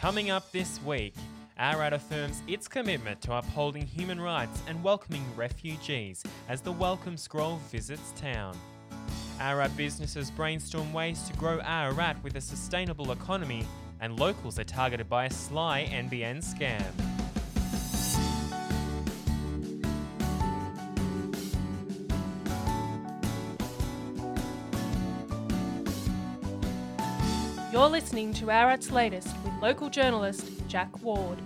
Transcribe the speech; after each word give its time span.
Coming 0.00 0.30
up 0.30 0.50
this 0.50 0.82
week, 0.82 1.12
Ararat 1.58 1.92
affirms 1.92 2.42
its 2.48 2.66
commitment 2.66 3.20
to 3.20 3.34
upholding 3.34 3.86
human 3.86 4.18
rights 4.18 4.62
and 4.66 4.82
welcoming 4.82 5.22
refugees 5.36 6.24
as 6.48 6.62
the 6.62 6.72
Welcome 6.72 7.18
Scroll 7.18 7.56
visits 7.70 8.14
town. 8.16 8.56
Ararat 9.38 9.76
businesses 9.76 10.30
brainstorm 10.30 10.90
ways 10.94 11.28
to 11.28 11.36
grow 11.36 11.60
Ararat 11.66 12.16
with 12.24 12.36
a 12.36 12.40
sustainable 12.40 13.12
economy, 13.12 13.66
and 14.00 14.18
locals 14.18 14.58
are 14.58 14.64
targeted 14.64 15.06
by 15.10 15.26
a 15.26 15.30
sly 15.30 15.86
NBN 15.92 16.38
scam. 16.38 17.09
Listening 27.90 28.32
to 28.32 28.50
Ararat's 28.50 28.92
latest 28.92 29.34
with 29.44 29.52
local 29.60 29.90
journalist 29.90 30.48
Jack 30.68 31.02
Ward. 31.02 31.38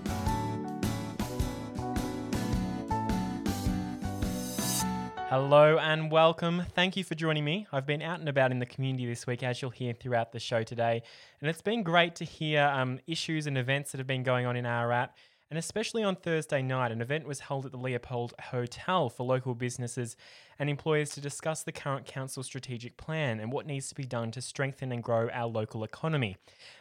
Hello 5.31 5.79
and 5.79 6.13
welcome. 6.13 6.65
Thank 6.75 6.99
you 6.99 7.03
for 7.03 7.15
joining 7.15 7.47
me. 7.47 7.67
I've 7.73 7.87
been 7.87 8.03
out 8.03 8.21
and 8.21 8.29
about 8.29 8.51
in 8.51 8.59
the 8.59 8.67
community 8.67 9.07
this 9.07 9.27
week, 9.27 9.43
as 9.43 9.63
you'll 9.63 9.71
hear 9.71 9.95
throughout 9.95 10.33
the 10.33 10.39
show 10.39 10.63
today, 10.63 11.03
and 11.41 11.49
it's 11.49 11.63
been 11.63 11.83
great 11.83 12.15
to 12.17 12.27
hear 12.27 12.63
um, 12.63 13.01
issues 13.07 13.47
and 13.47 13.57
events 13.57 13.93
that 13.93 13.99
have 13.99 14.07
been 14.07 14.23
going 14.23 14.45
on 14.45 14.55
in 14.55 14.67
Ararat. 14.67 15.17
And 15.51 15.59
especially 15.59 16.03
on 16.03 16.17
Thursday 16.17 16.63
night, 16.63 16.91
an 16.91 17.01
event 17.01 17.27
was 17.27 17.41
held 17.41 17.67
at 17.67 17.73
the 17.73 17.79
Leopold 17.79 18.33
Hotel 18.41 19.09
for 19.09 19.25
local 19.25 19.55
businesses 19.55 20.17
and 20.59 20.71
employers 20.71 21.11
to 21.11 21.21
discuss 21.21 21.63
the 21.63 21.73
current 21.73 22.07
council 22.07 22.43
strategic 22.43 22.97
plan 22.97 23.39
and 23.39 23.53
what 23.53 23.67
needs 23.67 23.89
to 23.89 23.95
be 23.95 24.05
done 24.05 24.31
to 24.33 24.41
strengthen 24.41 24.91
and 24.91 25.03
grow 25.03 25.29
our 25.33 25.47
local 25.47 25.85
economy. 25.85 26.37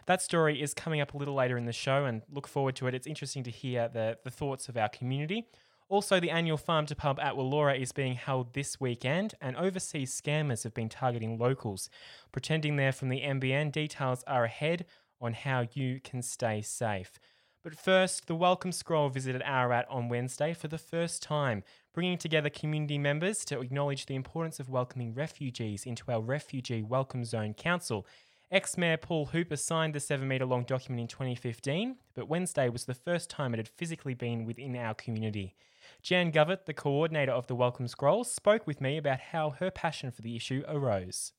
That 0.06 0.22
story 0.22 0.62
is 0.62 0.74
coming 0.74 1.02
up 1.02 1.14
a 1.14 1.18
little 1.18 1.36
later 1.36 1.58
in 1.58 1.66
the 1.66 1.74
show 1.74 2.06
and 2.06 2.24
look 2.32 2.48
forward 2.48 2.76
to 2.78 2.88
it. 2.88 2.96
It's 2.96 3.08
interesting 3.08 3.44
to 3.44 3.52
hear 3.52 3.90
the, 3.90 4.18
the 4.24 4.32
thoughts 4.32 4.70
of 4.70 4.78
our 4.78 4.90
community. 4.90 5.46
Also, 5.90 6.20
the 6.20 6.32
annual 6.32 6.58
Farm 6.58 6.86
to 6.88 6.96
Pub 6.96 7.20
at 7.20 7.36
Willaura 7.36 7.80
is 7.80 7.92
being 7.92 8.16
held 8.16 8.54
this 8.54 8.80
weekend, 8.80 9.36
and 9.42 9.56
overseas 9.56 10.20
scammers 10.20 10.64
have 10.64 10.74
been 10.74 10.90
targeting 10.90 11.38
locals, 11.38 11.90
pretending 12.32 12.78
they're 12.78 12.92
from 12.92 13.10
the 13.10 13.22
NBN, 13.22 13.72
Details 13.72 14.24
are 14.26 14.46
ahead 14.46 14.86
on 15.22 15.34
how 15.34 15.68
you 15.74 16.00
can 16.00 16.22
stay 16.22 16.62
safe. 16.62 17.20
But 17.64 17.80
first, 17.80 18.28
the 18.28 18.36
Welcome 18.36 18.74
Scroll 18.74 19.08
visited 19.08 19.42
Ararat 19.46 19.88
on 19.90 20.10
Wednesday 20.10 20.54
for 20.54 20.68
the 20.68 20.78
first 20.78 21.24
time, 21.24 21.64
bringing 21.94 22.18
together 22.18 22.50
community 22.50 22.98
members 22.98 23.46
to 23.46 23.62
acknowledge 23.62 24.06
the 24.06 24.16
importance 24.16 24.60
of 24.60 24.68
welcoming 24.68 25.14
refugees 25.14 25.86
into 25.86 26.12
our 26.12 26.20
Refugee 26.20 26.82
Welcome 26.82 27.24
Zone 27.24 27.54
Council. 27.54 28.06
Ex 28.52 28.78
Mayor 28.78 28.98
Paul 28.98 29.28
Hooper 29.28 29.56
signed 29.56 29.96
the 29.96 30.02
seven 30.02 30.28
metre 30.28 30.46
long 30.46 30.66
document 30.66 31.00
in 31.00 31.08
2015, 31.08 31.96
but 32.14 32.28
Wednesday 32.28 32.68
was 32.68 32.84
the 32.84 32.94
first 32.94 33.30
time 33.30 33.54
it 33.54 33.60
had 33.60 33.70
physically 33.70 34.14
been 34.14 34.44
within 34.44 34.76
our 34.76 34.94
community. 34.94 35.56
Jan 36.02 36.34
Govett, 36.34 36.66
the 36.66 36.74
coordinator 36.74 37.32
of 37.32 37.48
the 37.48 37.56
Welcome 37.56 37.88
Scroll, 37.88 38.26
spoke 38.26 38.68
with 38.68 38.82
me 38.82 38.98
about 38.98 39.22
how 39.32 39.52
her 39.52 39.72
passion 39.72 40.12
for 40.12 40.22
the 40.22 40.36
issue 40.36 40.66
arose. 40.68 41.32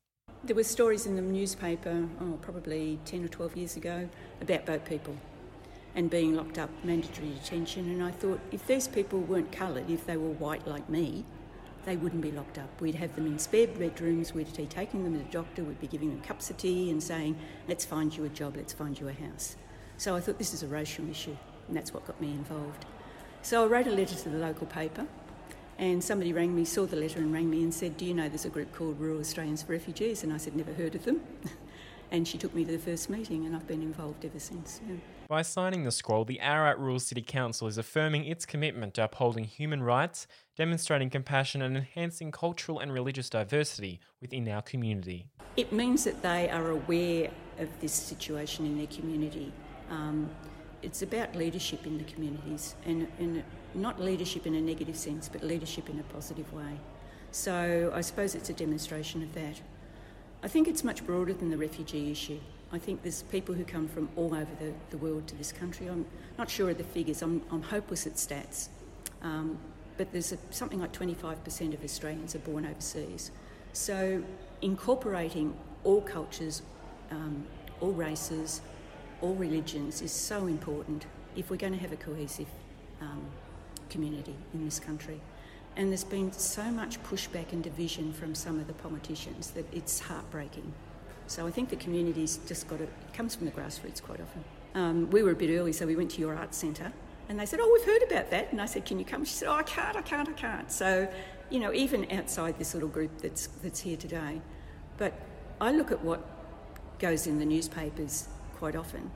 There 0.43 0.57
were 0.57 0.65
stories 0.65 1.05
in 1.05 1.17
the 1.17 1.23
newspaper, 1.23 2.09
oh, 2.23 2.39
probably 2.41 2.99
10 3.05 3.25
or 3.25 3.29
12 3.29 3.57
years 3.59 3.77
ago, 3.77 4.09
about 4.41 4.65
boat 4.65 4.87
people 4.87 5.19
and 5.95 6.11
being 6.11 6.35
locked 6.35 6.59
up, 6.59 6.71
mandatory 6.83 7.31
detention. 7.31 7.89
And 7.91 8.03
I 8.03 8.11
thought 8.11 8.41
if 8.51 8.67
these 8.67 8.89
people 8.89 9.21
weren't 9.21 9.53
coloured, 9.53 9.89
if 9.91 10.07
they 10.07 10.17
were 10.17 10.31
white 10.31 10.67
like 10.67 10.89
me, 10.89 11.25
they 11.85 11.97
wouldn't 11.97 12.23
be 12.23 12.33
locked 12.33 12.59
up. 12.59 12.81
We'd 12.81 12.95
have 12.97 13.15
them 13.15 13.27
in 13.27 13.39
spare 13.39 13.67
bedrooms, 13.67 14.33
we'd 14.33 14.55
be 14.57 14.67
taking 14.67 15.05
them 15.05 15.13
to 15.13 15.19
the 15.19 15.31
doctor, 15.31 15.63
we'd 15.63 15.81
be 15.81 15.87
giving 15.87 16.11
them 16.11 16.21
cups 16.23 16.51
of 16.51 16.57
tea 16.57 16.91
and 16.91 17.03
saying, 17.03 17.37
let's 17.69 17.85
find 17.85 18.17
you 18.17 18.25
a 18.25 18.29
job, 18.29 18.57
let's 18.57 18.73
find 18.73 18.99
you 18.99 19.09
a 19.09 19.13
house. 19.13 19.57
So 19.97 20.17
I 20.17 20.21
thought 20.21 20.39
this 20.39 20.55
is 20.55 20.63
a 20.63 20.67
racial 20.67 21.09
issue, 21.09 21.37
and 21.69 21.77
that's 21.77 21.93
what 21.93 22.07
got 22.07 22.21
me 22.21 22.29
involved. 22.29 22.87
So 23.43 23.63
I 23.63 23.67
wrote 23.67 23.87
a 23.87 23.91
letter 23.91 24.15
to 24.15 24.29
the 24.29 24.39
local 24.39 24.67
paper, 24.67 25.07
and 25.79 26.03
somebody 26.03 26.33
rang 26.33 26.55
me, 26.55 26.65
saw 26.65 26.87
the 26.87 26.97
letter, 26.97 27.19
and 27.19 27.33
rang 27.33 27.51
me 27.51 27.63
and 27.63 27.73
said, 27.73 27.97
Do 27.97 28.05
you 28.05 28.15
know 28.15 28.29
there's 28.29 28.45
a 28.45 28.51
group 28.51 28.73
called 28.73 28.99
Rural 28.99 29.21
Australians 29.21 29.63
for 29.63 29.73
Refugees? 29.73 30.23
And 30.23 30.33
I 30.33 30.39
said, 30.39 30.57
Never 30.57 30.73
heard 30.73 30.95
of 30.95 31.05
them. 31.05 31.21
and 32.11 32.27
she 32.27 32.39
took 32.39 32.55
me 32.55 32.65
to 32.65 32.73
the 32.73 32.79
first 32.79 33.11
meeting, 33.11 33.45
and 33.45 33.55
I've 33.55 33.67
been 33.67 33.83
involved 33.83 34.25
ever 34.25 34.39
since. 34.39 34.81
Yeah. 34.89 34.97
By 35.27 35.41
signing 35.41 35.85
the 35.85 35.91
scroll, 35.91 36.27
the 36.27 36.41
Ararat 36.41 36.79
Rural 36.79 36.99
City 36.99 37.23
Council 37.23 37.67
is 37.67 37.79
affirming 37.79 38.27
its 38.27 38.45
commitment 38.45 38.93
to 38.95 39.05
upholding 39.05 39.45
human 39.45 39.83
rights, 39.83 40.27
demonstrating 40.57 41.09
compassion, 41.09 41.63
and 41.63 41.77
enhancing 41.77 42.31
cultural 42.31 42.79
and 42.79 42.93
religious 42.93 43.31
diversity 43.31 44.01
within 44.21 44.47
our 44.49 44.61
community. 44.61 45.27
It 45.57 45.73
means 45.73 46.05
that 46.05 46.21
they 46.21 46.51
are 46.51 46.71
aware 46.71 47.31
of 47.59 47.69
this 47.81 47.93
situation 47.93 48.67
in 48.67 48.77
their 48.77 48.87
community. 48.87 49.51
Um, 49.91 50.29
it's 50.83 51.01
about 51.01 51.35
leadership 51.35 51.87
in 51.87 51.97
the 51.97 52.05
communities, 52.05 52.75
and, 52.85 53.09
and 53.19 53.43
not 53.75 53.99
leadership 53.99 54.47
in 54.47 54.55
a 54.55 54.61
negative 54.61 54.97
sense, 54.97 55.31
but 55.31 55.43
leadership 55.43 55.89
in 55.89 55.99
a 56.01 56.03
positive 56.05 56.53
way. 56.53 56.79
So 57.31 57.91
I 57.95 58.03
suppose 58.03 58.35
it's 58.35 58.51
a 58.51 58.55
demonstration 58.55 59.23
of 59.23 59.33
that. 59.35 59.63
I 60.43 60.49
think 60.49 60.69
it's 60.69 60.85
much 60.85 61.07
broader 61.07 61.33
than 61.33 61.49
the 61.49 61.57
refugee 61.57 62.11
issue. 62.11 62.41
I 62.75 62.79
think 62.79 63.03
there's 63.03 63.23
people 63.23 63.55
who 63.55 63.65
come 63.65 63.87
from 63.87 64.09
all 64.17 64.35
over 64.35 64.51
the, 64.59 64.73
the 64.91 64.97
world 64.97 65.29
to 65.29 65.37
this 65.37 65.53
country. 65.53 65.87
I'm 65.87 66.05
not 66.39 66.51
sure 66.51 66.71
of 66.71 66.79
the 66.79 66.85
figures, 66.85 67.23
I'm, 67.23 67.41
I'm 67.53 67.63
hopeless 67.63 68.07
at 68.07 68.15
stats. 68.15 68.69
Um, 69.23 69.59
but 69.97 70.11
there's 70.13 70.33
a, 70.33 70.39
something 70.51 70.81
like 70.81 70.93
25% 70.93 71.73
of 71.73 71.85
Australians 71.85 72.35
are 72.35 72.41
born 72.41 72.67
overseas. 72.67 73.31
So 73.73 74.23
incorporating 74.61 75.55
all 75.85 76.01
cultures, 76.01 76.63
um, 77.13 77.45
all 77.81 77.93
races, 77.93 78.61
all 79.21 79.35
religions 79.35 80.03
is 80.03 80.11
so 80.11 80.47
important 80.47 81.07
if 81.37 81.51
we're 81.51 81.57
going 81.57 81.73
to 81.75 81.79
have 81.79 81.93
a 81.93 81.97
cohesive 81.97 82.49
um, 83.01 83.25
community 83.89 84.35
in 84.53 84.65
this 84.65 84.81
country. 84.81 85.21
And 85.77 85.91
there's 85.91 86.05
been 86.05 86.33
so 86.33 86.65
much 86.71 87.03
pushback 87.05 87.53
and 87.53 87.63
division 87.63 88.13
from 88.13 88.35
some 88.35 88.59
of 88.59 88.67
the 88.67 88.75
politicians 88.75 89.51
that 89.53 89.67
it's 89.73 90.01
heartbreaking. 90.01 90.73
So 91.27 91.47
I 91.47 91.51
think 91.51 91.71
the 91.71 91.77
community's 91.77 92.39
just 92.47 92.69
got 92.69 92.81
it, 92.81 92.89
it 93.09 93.15
comes 93.15 93.35
from 93.35 93.47
the 93.47 93.53
grassroots 93.53 94.03
quite 94.03 94.21
often. 94.21 94.45
Um, 94.75 95.11
we 95.11 95.23
were 95.23 95.31
a 95.31 95.37
bit 95.37 95.51
early, 95.51 95.73
so 95.73 95.87
we 95.87 95.97
went 95.97 96.11
to 96.13 96.21
your 96.21 96.35
arts 96.35 96.59
centre 96.59 96.93
and 97.29 97.39
they 97.39 97.47
said, 97.47 97.61
Oh, 97.63 97.71
we've 97.73 97.87
heard 97.87 98.03
about 98.03 98.31
that. 98.31 98.53
And 98.53 98.61
I 98.61 98.67
said, 98.67 98.85
Can 98.85 98.99
you 98.99 99.05
come? 99.05 99.25
She 99.25 99.35
said, 99.35 99.49
Oh, 99.49 99.55
I 99.55 99.63
can't, 99.63 99.97
I 99.97 100.03
can't, 100.03 100.29
I 100.29 100.33
can't. 100.33 100.71
So, 100.71 101.09
you 101.51 101.61
know, 101.61 101.73
even 101.73 102.11
outside 102.11 102.59
this 102.59 102.75
little 102.75 102.89
group 102.89 103.11
that's, 103.21 103.47
that's 103.63 103.81
here 103.81 103.97
today. 103.97 104.41
But 104.99 105.15
I 105.61 105.73
look 105.73 105.91
at 105.93 106.03
what 106.05 106.27
goes 106.99 107.27
in 107.27 107.39
the 107.39 107.45
newspapers 107.45 108.29
quite 108.55 108.77
often 108.77 109.11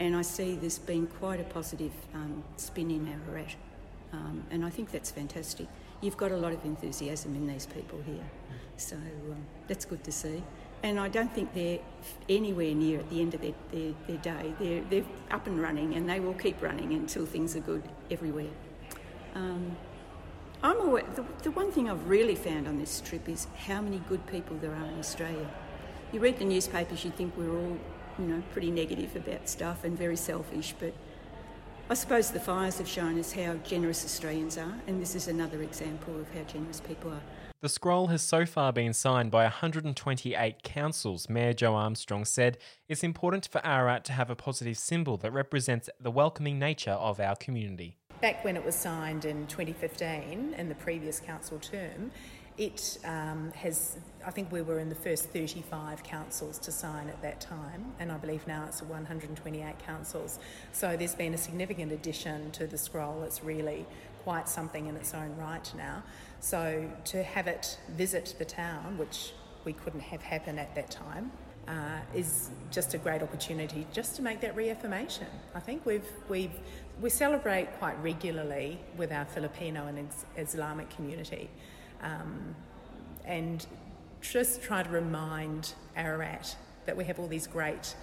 and 0.00 0.16
I 0.16 0.22
see 0.22 0.56
this 0.56 0.78
being 0.78 1.06
quite 1.06 1.40
a 1.40 1.44
positive 1.44 1.92
um, 2.14 2.42
spin 2.56 2.90
in 2.90 3.06
Ararat. 3.06 3.54
Um, 4.12 4.44
and 4.50 4.64
I 4.64 4.70
think 4.70 4.90
that's 4.90 5.10
fantastic. 5.10 5.68
You've 6.00 6.16
got 6.16 6.32
a 6.32 6.36
lot 6.36 6.52
of 6.52 6.64
enthusiasm 6.64 7.36
in 7.36 7.46
these 7.46 7.66
people 7.66 8.00
here, 8.06 8.24
so 8.78 8.96
um, 8.96 9.44
that's 9.68 9.84
good 9.84 10.02
to 10.04 10.10
see. 10.10 10.42
And 10.82 10.98
I 10.98 11.08
don't 11.08 11.32
think 11.32 11.52
they're 11.52 11.80
anywhere 12.28 12.74
near 12.74 13.00
at 13.00 13.10
the 13.10 13.20
end 13.20 13.34
of 13.34 13.42
their, 13.42 13.52
their, 13.70 13.92
their 14.06 14.16
day. 14.16 14.54
They're, 14.58 14.82
they're 14.88 15.04
up 15.30 15.46
and 15.46 15.60
running, 15.60 15.94
and 15.94 16.08
they 16.08 16.20
will 16.20 16.34
keep 16.34 16.62
running 16.62 16.94
until 16.94 17.26
things 17.26 17.54
are 17.54 17.60
good 17.60 17.82
everywhere. 18.10 18.48
Um, 19.34 19.76
I'm 20.62 20.80
aware, 20.80 21.04
the, 21.14 21.24
the 21.42 21.50
one 21.50 21.70
thing 21.70 21.88
I've 21.88 22.08
really 22.08 22.34
found 22.34 22.66
on 22.68 22.78
this 22.78 23.00
trip 23.00 23.28
is 23.28 23.46
how 23.66 23.80
many 23.80 24.02
good 24.08 24.26
people 24.26 24.56
there 24.58 24.72
are 24.72 24.86
in 24.86 24.98
Australia. 24.98 25.48
You 26.12 26.20
read 26.20 26.38
the 26.38 26.44
newspapers, 26.44 27.04
you 27.04 27.10
think 27.10 27.34
we're 27.36 27.54
all, 27.54 27.78
you 28.18 28.24
know, 28.26 28.42
pretty 28.52 28.70
negative 28.70 29.16
about 29.16 29.48
stuff 29.48 29.84
and 29.84 29.96
very 29.96 30.16
selfish, 30.16 30.74
but 30.78 30.92
I 31.88 31.94
suppose 31.94 32.30
the 32.30 32.40
fires 32.40 32.78
have 32.78 32.88
shown 32.88 33.18
us 33.18 33.32
how 33.32 33.54
generous 33.64 34.04
Australians 34.04 34.58
are, 34.58 34.74
and 34.86 35.00
this 35.00 35.14
is 35.14 35.28
another 35.28 35.62
example 35.62 36.18
of 36.20 36.28
how 36.34 36.42
generous 36.42 36.80
people 36.80 37.10
are. 37.10 37.49
The 37.62 37.68
scroll 37.68 38.06
has 38.06 38.22
so 38.22 38.46
far 38.46 38.72
been 38.72 38.94
signed 38.94 39.30
by 39.30 39.42
128 39.42 40.62
councils. 40.62 41.28
Mayor 41.28 41.52
Joe 41.52 41.74
Armstrong 41.74 42.24
said 42.24 42.56
it's 42.88 43.04
important 43.04 43.46
for 43.52 43.60
Ararat 43.66 44.02
to 44.06 44.14
have 44.14 44.30
a 44.30 44.34
positive 44.34 44.78
symbol 44.78 45.18
that 45.18 45.30
represents 45.30 45.90
the 46.00 46.10
welcoming 46.10 46.58
nature 46.58 46.92
of 46.92 47.20
our 47.20 47.36
community. 47.36 47.98
Back 48.22 48.46
when 48.46 48.56
it 48.56 48.64
was 48.64 48.74
signed 48.74 49.26
in 49.26 49.46
2015, 49.46 50.54
in 50.56 50.68
the 50.70 50.74
previous 50.74 51.20
council 51.20 51.58
term, 51.58 52.10
it 52.56 52.96
um, 53.04 53.52
has, 53.54 53.98
I 54.26 54.30
think 54.30 54.50
we 54.50 54.62
were 54.62 54.78
in 54.78 54.88
the 54.88 54.94
first 54.94 55.28
35 55.28 56.02
councils 56.02 56.58
to 56.60 56.72
sign 56.72 57.10
at 57.10 57.20
that 57.20 57.42
time, 57.42 57.92
and 57.98 58.10
I 58.10 58.16
believe 58.16 58.46
now 58.46 58.64
it's 58.68 58.82
128 58.82 59.78
councils. 59.80 60.38
So 60.72 60.96
there's 60.96 61.14
been 61.14 61.34
a 61.34 61.38
significant 61.38 61.92
addition 61.92 62.52
to 62.52 62.66
the 62.66 62.78
scroll. 62.78 63.22
It's 63.22 63.44
really 63.44 63.84
quite 64.24 64.48
something 64.48 64.86
in 64.86 64.96
its 64.96 65.14
own 65.14 65.34
right 65.36 65.70
now. 65.76 66.02
So 66.40 66.90
to 67.04 67.22
have 67.22 67.46
it 67.46 67.78
visit 67.90 68.34
the 68.38 68.46
town, 68.46 68.96
which 68.96 69.32
we 69.64 69.74
couldn't 69.74 70.00
have 70.00 70.22
happen 70.22 70.58
at 70.58 70.74
that 70.74 70.90
time, 70.90 71.30
uh, 71.68 72.00
is 72.14 72.50
just 72.70 72.94
a 72.94 72.98
great 72.98 73.22
opportunity 73.22 73.86
just 73.92 74.16
to 74.16 74.22
make 74.22 74.40
that 74.40 74.56
reaffirmation. 74.56 75.26
I 75.54 75.60
think 75.60 75.84
we've 75.84 76.08
we've 76.28 76.58
we 77.00 77.10
celebrate 77.10 77.68
quite 77.78 78.02
regularly 78.02 78.80
with 78.96 79.12
our 79.12 79.26
Filipino 79.26 79.86
and 79.86 80.08
Islamic 80.36 80.88
community 80.90 81.48
um, 82.02 82.54
and 83.24 83.66
just 84.20 84.62
try 84.62 84.82
to 84.82 84.88
remind 84.90 85.74
Ararat 85.96 86.56
that 86.86 86.96
we 86.96 87.04
have 87.04 87.20
all 87.20 87.28
these 87.28 87.46
great 87.46 87.94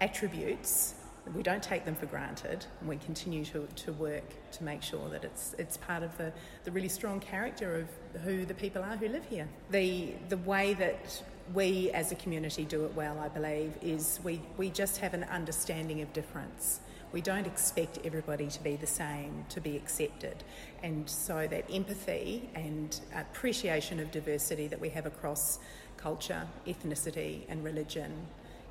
attributes 0.00 0.94
we 1.34 1.42
don't 1.42 1.62
take 1.62 1.84
them 1.84 1.94
for 1.94 2.06
granted 2.06 2.64
and 2.80 2.88
we 2.88 2.96
continue 2.96 3.44
to, 3.44 3.68
to 3.76 3.92
work 3.92 4.24
to 4.52 4.64
make 4.64 4.82
sure 4.82 5.08
that 5.10 5.24
it's 5.24 5.54
it's 5.58 5.76
part 5.76 6.02
of 6.02 6.16
the, 6.18 6.32
the 6.64 6.70
really 6.70 6.88
strong 6.88 7.20
character 7.20 7.76
of 7.76 8.22
who 8.22 8.44
the 8.44 8.54
people 8.54 8.82
are 8.82 8.96
who 8.96 9.08
live 9.08 9.24
here. 9.26 9.48
The 9.70 10.14
the 10.28 10.38
way 10.38 10.74
that 10.74 11.22
we 11.54 11.90
as 11.90 12.12
a 12.12 12.14
community 12.14 12.64
do 12.64 12.84
it 12.84 12.94
well, 12.94 13.18
I 13.18 13.28
believe, 13.28 13.72
is 13.82 14.20
we, 14.22 14.40
we 14.56 14.70
just 14.70 14.98
have 14.98 15.14
an 15.14 15.24
understanding 15.24 16.00
of 16.00 16.12
difference. 16.12 16.80
We 17.12 17.20
don't 17.20 17.46
expect 17.46 17.98
everybody 18.04 18.46
to 18.46 18.62
be 18.62 18.76
the 18.76 18.86
same, 18.86 19.44
to 19.48 19.60
be 19.60 19.76
accepted. 19.76 20.44
And 20.82 21.10
so 21.10 21.48
that 21.48 21.64
empathy 21.72 22.48
and 22.54 22.98
appreciation 23.16 23.98
of 23.98 24.12
diversity 24.12 24.68
that 24.68 24.80
we 24.80 24.90
have 24.90 25.06
across 25.06 25.58
culture, 25.96 26.46
ethnicity, 26.66 27.42
and 27.48 27.64
religion 27.64 28.28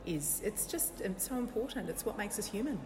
is 0.10 0.42
it's 0.44 0.66
just 0.66 1.02
it's 1.02 1.28
so 1.30 1.36
important. 1.38 1.90
It's 1.90 2.06
what 2.06 2.18
makes 2.18 2.40
us 2.40 2.48
human. 2.48 2.80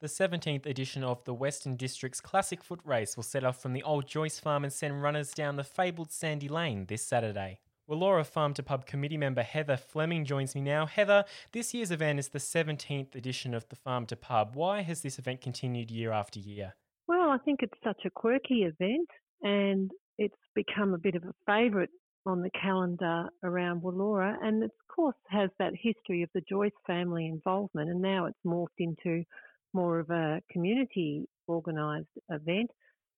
The 0.00 0.08
17th 0.08 0.66
edition 0.66 1.04
of 1.04 1.22
the 1.22 1.34
Western 1.34 1.76
District's 1.76 2.20
Classic 2.20 2.64
Foot 2.64 2.80
Race 2.84 3.14
will 3.16 3.22
set 3.22 3.44
off 3.44 3.62
from 3.62 3.72
the 3.72 3.84
old 3.84 4.08
Joyce 4.08 4.40
Farm 4.40 4.64
and 4.64 4.72
send 4.72 5.00
runners 5.00 5.30
down 5.30 5.54
the 5.54 5.62
fabled 5.62 6.10
Sandy 6.10 6.48
Lane 6.48 6.86
this 6.86 7.02
Saturday. 7.02 7.60
Willaura 7.88 8.26
Farm 8.26 8.54
to 8.54 8.62
Pub 8.64 8.86
committee 8.86 9.16
member 9.16 9.42
Heather 9.42 9.76
Fleming 9.76 10.24
joins 10.24 10.54
me 10.54 10.60
now. 10.60 10.86
Heather, 10.86 11.24
this 11.52 11.72
year's 11.72 11.92
event 11.92 12.18
is 12.18 12.28
the 12.28 12.38
17th 12.38 13.14
edition 13.14 13.54
of 13.54 13.68
the 13.68 13.76
Farm 13.76 14.06
to 14.06 14.16
Pub. 14.16 14.56
Why 14.56 14.82
has 14.82 15.02
this 15.02 15.18
event 15.18 15.40
continued 15.40 15.90
year 15.90 16.10
after 16.10 16.40
year? 16.40 16.74
Well, 17.06 17.30
I 17.30 17.38
think 17.38 17.60
it's 17.62 17.78
such 17.84 18.00
a 18.04 18.10
quirky 18.10 18.62
event 18.62 19.08
and 19.42 19.90
it's 20.18 20.34
become 20.54 20.94
a 20.94 20.98
bit 20.98 21.14
of 21.14 21.24
a 21.24 21.34
favourite 21.46 21.90
on 22.26 22.40
the 22.40 22.50
calendar 22.50 23.28
around 23.42 23.82
Willaura, 23.82 24.36
and 24.42 24.62
of 24.62 24.70
course 24.88 25.16
has 25.28 25.50
that 25.58 25.72
history 25.74 26.22
of 26.22 26.30
the 26.34 26.42
Joyce 26.48 26.70
family 26.86 27.26
involvement, 27.26 27.90
and 27.90 28.00
now 28.00 28.26
it's 28.26 28.38
morphed 28.46 28.78
into 28.78 29.24
more 29.72 29.98
of 29.98 30.10
a 30.10 30.40
community 30.50 31.26
organised 31.48 32.08
event. 32.30 32.70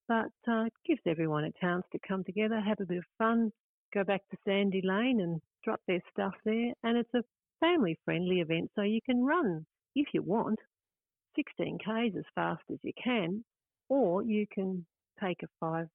But 0.09 0.33
uh, 0.49 0.65
it 0.65 0.73
gives 0.87 1.01
everyone 1.07 1.45
a 1.45 1.53
chance 1.61 1.85
to 1.93 1.99
come 2.07 2.25
together, 2.25 2.61
have 2.61 2.81
a 2.81 2.87
bit 2.87 2.99
of 2.99 3.05
fun, 3.19 3.51
go 3.93 4.05
back 4.05 4.23
to 4.31 4.37
Sandy 4.45 4.83
Lane 4.83 5.21
and 5.21 5.41
drop 5.65 5.81
their 5.87 6.03
stuff 6.13 6.35
there, 6.45 6.73
and 6.83 6.97
it's 6.99 7.15
a 7.15 7.25
family 7.61 7.99
friendly 8.05 8.41
event, 8.41 8.71
so 8.75 8.83
you 8.83 9.01
can 9.05 9.25
run 9.25 9.65
if 9.95 10.09
you 10.13 10.23
want 10.23 10.59
16 11.37 11.79
k's 11.79 12.13
as 12.17 12.25
fast 12.35 12.63
as 12.71 12.79
you 12.83 12.93
can, 13.03 13.45
or 13.89 14.23
you 14.23 14.47
can 14.53 14.85
take 15.21 15.43
a 15.43 15.49
5 15.61 15.89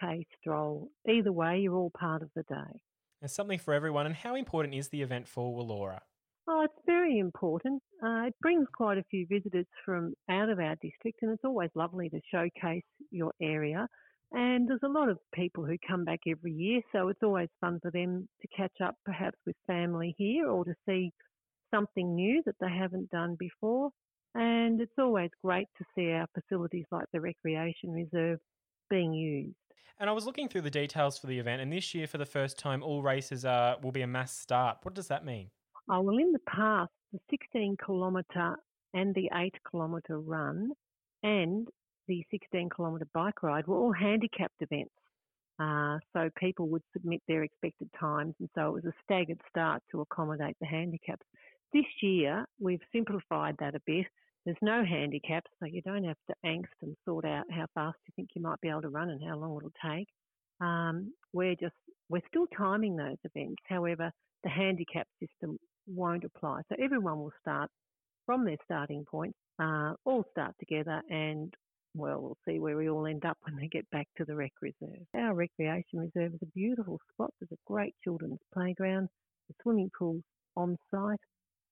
K 0.00 0.26
stroll. 0.40 0.90
Either 1.08 1.32
way, 1.32 1.60
you're 1.60 1.74
all 1.74 1.92
part 1.98 2.22
of 2.22 2.30
the 2.34 2.42
day. 2.44 2.80
There's 3.20 3.34
something 3.34 3.58
for 3.58 3.72
everyone. 3.74 4.06
And 4.06 4.14
how 4.14 4.34
important 4.34 4.74
is 4.74 4.88
the 4.88 5.02
event 5.02 5.28
for 5.28 5.56
Willaura? 5.56 6.00
Oh, 6.48 6.62
it's 6.62 6.86
very 6.86 7.18
important. 7.18 7.80
Uh, 8.02 8.26
it 8.26 8.34
brings 8.40 8.66
quite 8.74 8.98
a 8.98 9.04
few 9.10 9.26
visitors 9.28 9.66
from 9.84 10.14
out 10.28 10.48
of 10.48 10.58
our 10.58 10.74
district, 10.82 11.20
and 11.22 11.30
it's 11.30 11.44
always 11.44 11.70
lovely 11.76 12.10
to 12.10 12.20
showcase 12.32 12.82
your 13.12 13.32
area. 13.40 13.86
And 14.32 14.68
there's 14.68 14.80
a 14.82 14.88
lot 14.88 15.08
of 15.08 15.18
people 15.34 15.64
who 15.64 15.76
come 15.86 16.04
back 16.04 16.20
every 16.26 16.52
year, 16.52 16.80
so 16.90 17.08
it's 17.08 17.22
always 17.22 17.48
fun 17.60 17.78
for 17.80 17.90
them 17.90 18.28
to 18.40 18.48
catch 18.56 18.72
up 18.82 18.96
perhaps 19.04 19.38
with 19.46 19.54
family 19.66 20.14
here 20.18 20.48
or 20.48 20.64
to 20.64 20.74
see 20.88 21.12
something 21.72 22.14
new 22.14 22.42
that 22.46 22.56
they 22.60 22.70
haven't 22.70 23.10
done 23.10 23.36
before. 23.38 23.90
And 24.34 24.80
it's 24.80 24.98
always 24.98 25.30
great 25.44 25.68
to 25.78 25.84
see 25.94 26.10
our 26.10 26.26
facilities 26.34 26.86
like 26.90 27.04
the 27.12 27.20
Recreation 27.20 27.90
Reserve 27.90 28.38
being 28.88 29.12
used. 29.12 29.54
And 29.98 30.10
I 30.10 30.12
was 30.12 30.26
looking 30.26 30.48
through 30.48 30.62
the 30.62 30.70
details 30.70 31.18
for 31.18 31.26
the 31.26 31.38
event, 31.38 31.62
and 31.62 31.72
this 31.72 31.94
year, 31.94 32.06
for 32.06 32.18
the 32.18 32.26
first 32.26 32.58
time, 32.58 32.82
all 32.82 33.02
races 33.02 33.44
are, 33.44 33.76
will 33.82 33.92
be 33.92 34.02
a 34.02 34.06
mass 34.06 34.36
start. 34.36 34.78
What 34.82 34.94
does 34.94 35.08
that 35.08 35.24
mean? 35.24 35.50
Oh, 35.88 36.00
well, 36.00 36.18
in 36.18 36.32
the 36.32 36.40
past, 36.48 36.90
the 37.12 37.18
16 37.30 37.76
kilometre 37.84 38.56
and 38.94 39.14
the 39.14 39.30
8 39.34 39.54
kilometre 39.70 40.18
run 40.18 40.70
and 41.22 41.68
the 42.08 42.24
16 42.30 42.68
kilometre 42.74 43.06
bike 43.14 43.42
ride 43.42 43.66
were 43.66 43.76
all 43.76 43.92
handicapped 43.92 44.60
events. 44.60 44.92
Uh, 45.58 45.98
so 46.12 46.30
people 46.36 46.68
would 46.68 46.82
submit 46.92 47.22
their 47.28 47.44
expected 47.44 47.88
times, 47.98 48.34
and 48.40 48.48
so 48.54 48.68
it 48.68 48.72
was 48.72 48.84
a 48.84 48.92
staggered 49.04 49.40
start 49.48 49.82
to 49.90 50.00
accommodate 50.00 50.56
the 50.60 50.66
handicaps. 50.66 51.24
This 51.72 51.84
year, 52.02 52.44
we've 52.60 52.80
simplified 52.92 53.56
that 53.60 53.74
a 53.74 53.80
bit 53.86 54.06
there's 54.44 54.56
no 54.62 54.84
handicaps, 54.84 55.50
so 55.60 55.66
you 55.66 55.82
don't 55.82 56.04
have 56.04 56.16
to 56.28 56.34
angst 56.44 56.76
and 56.82 56.96
sort 57.04 57.24
out 57.24 57.44
how 57.50 57.66
fast 57.74 57.96
you 58.06 58.12
think 58.16 58.30
you 58.34 58.42
might 58.42 58.60
be 58.60 58.68
able 58.68 58.82
to 58.82 58.88
run 58.88 59.10
and 59.10 59.22
how 59.26 59.36
long 59.36 59.56
it'll 59.56 59.90
take. 59.90 60.08
Um, 60.60 61.12
we're 61.32 61.54
just 61.54 61.74
we're 62.08 62.22
still 62.28 62.46
timing 62.56 62.96
those 62.96 63.16
events. 63.24 63.62
However, 63.68 64.10
the 64.44 64.50
handicap 64.50 65.06
system 65.20 65.58
won't 65.86 66.24
apply, 66.24 66.62
so 66.68 66.76
everyone 66.82 67.18
will 67.18 67.32
start 67.40 67.70
from 68.26 68.44
their 68.44 68.56
starting 68.64 69.04
point, 69.04 69.34
uh, 69.60 69.94
all 70.04 70.24
start 70.32 70.54
together, 70.58 71.00
and 71.08 71.52
well, 71.94 72.20
we'll 72.20 72.38
see 72.46 72.58
where 72.58 72.76
we 72.76 72.88
all 72.88 73.06
end 73.06 73.24
up 73.24 73.36
when 73.42 73.56
they 73.56 73.68
get 73.68 73.88
back 73.90 74.08
to 74.16 74.24
the 74.24 74.34
rec 74.34 74.52
reserve. 74.60 75.02
Our 75.14 75.34
recreation 75.34 75.98
reserve 75.98 76.34
is 76.34 76.40
a 76.42 76.46
beautiful 76.54 76.98
spot. 77.12 77.30
There's 77.38 77.52
a 77.52 77.70
great 77.72 77.94
children's 78.02 78.40
playground, 78.52 79.08
the 79.48 79.54
swimming 79.62 79.90
pool 79.96 80.20
on 80.56 80.78
site, 80.90 81.20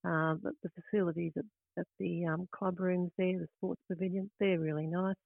uh, 0.05 0.35
the, 0.43 0.53
the 0.63 0.71
facilities 0.83 1.33
at 1.37 1.45
at 1.79 1.87
the 1.99 2.27
um, 2.27 2.49
club 2.53 2.81
rooms 2.81 3.11
there, 3.19 3.39
the 3.39 3.47
sports 3.57 3.81
pavilion. 3.89 4.31
They're 4.39 4.59
really 4.59 4.87
nice. 4.87 5.17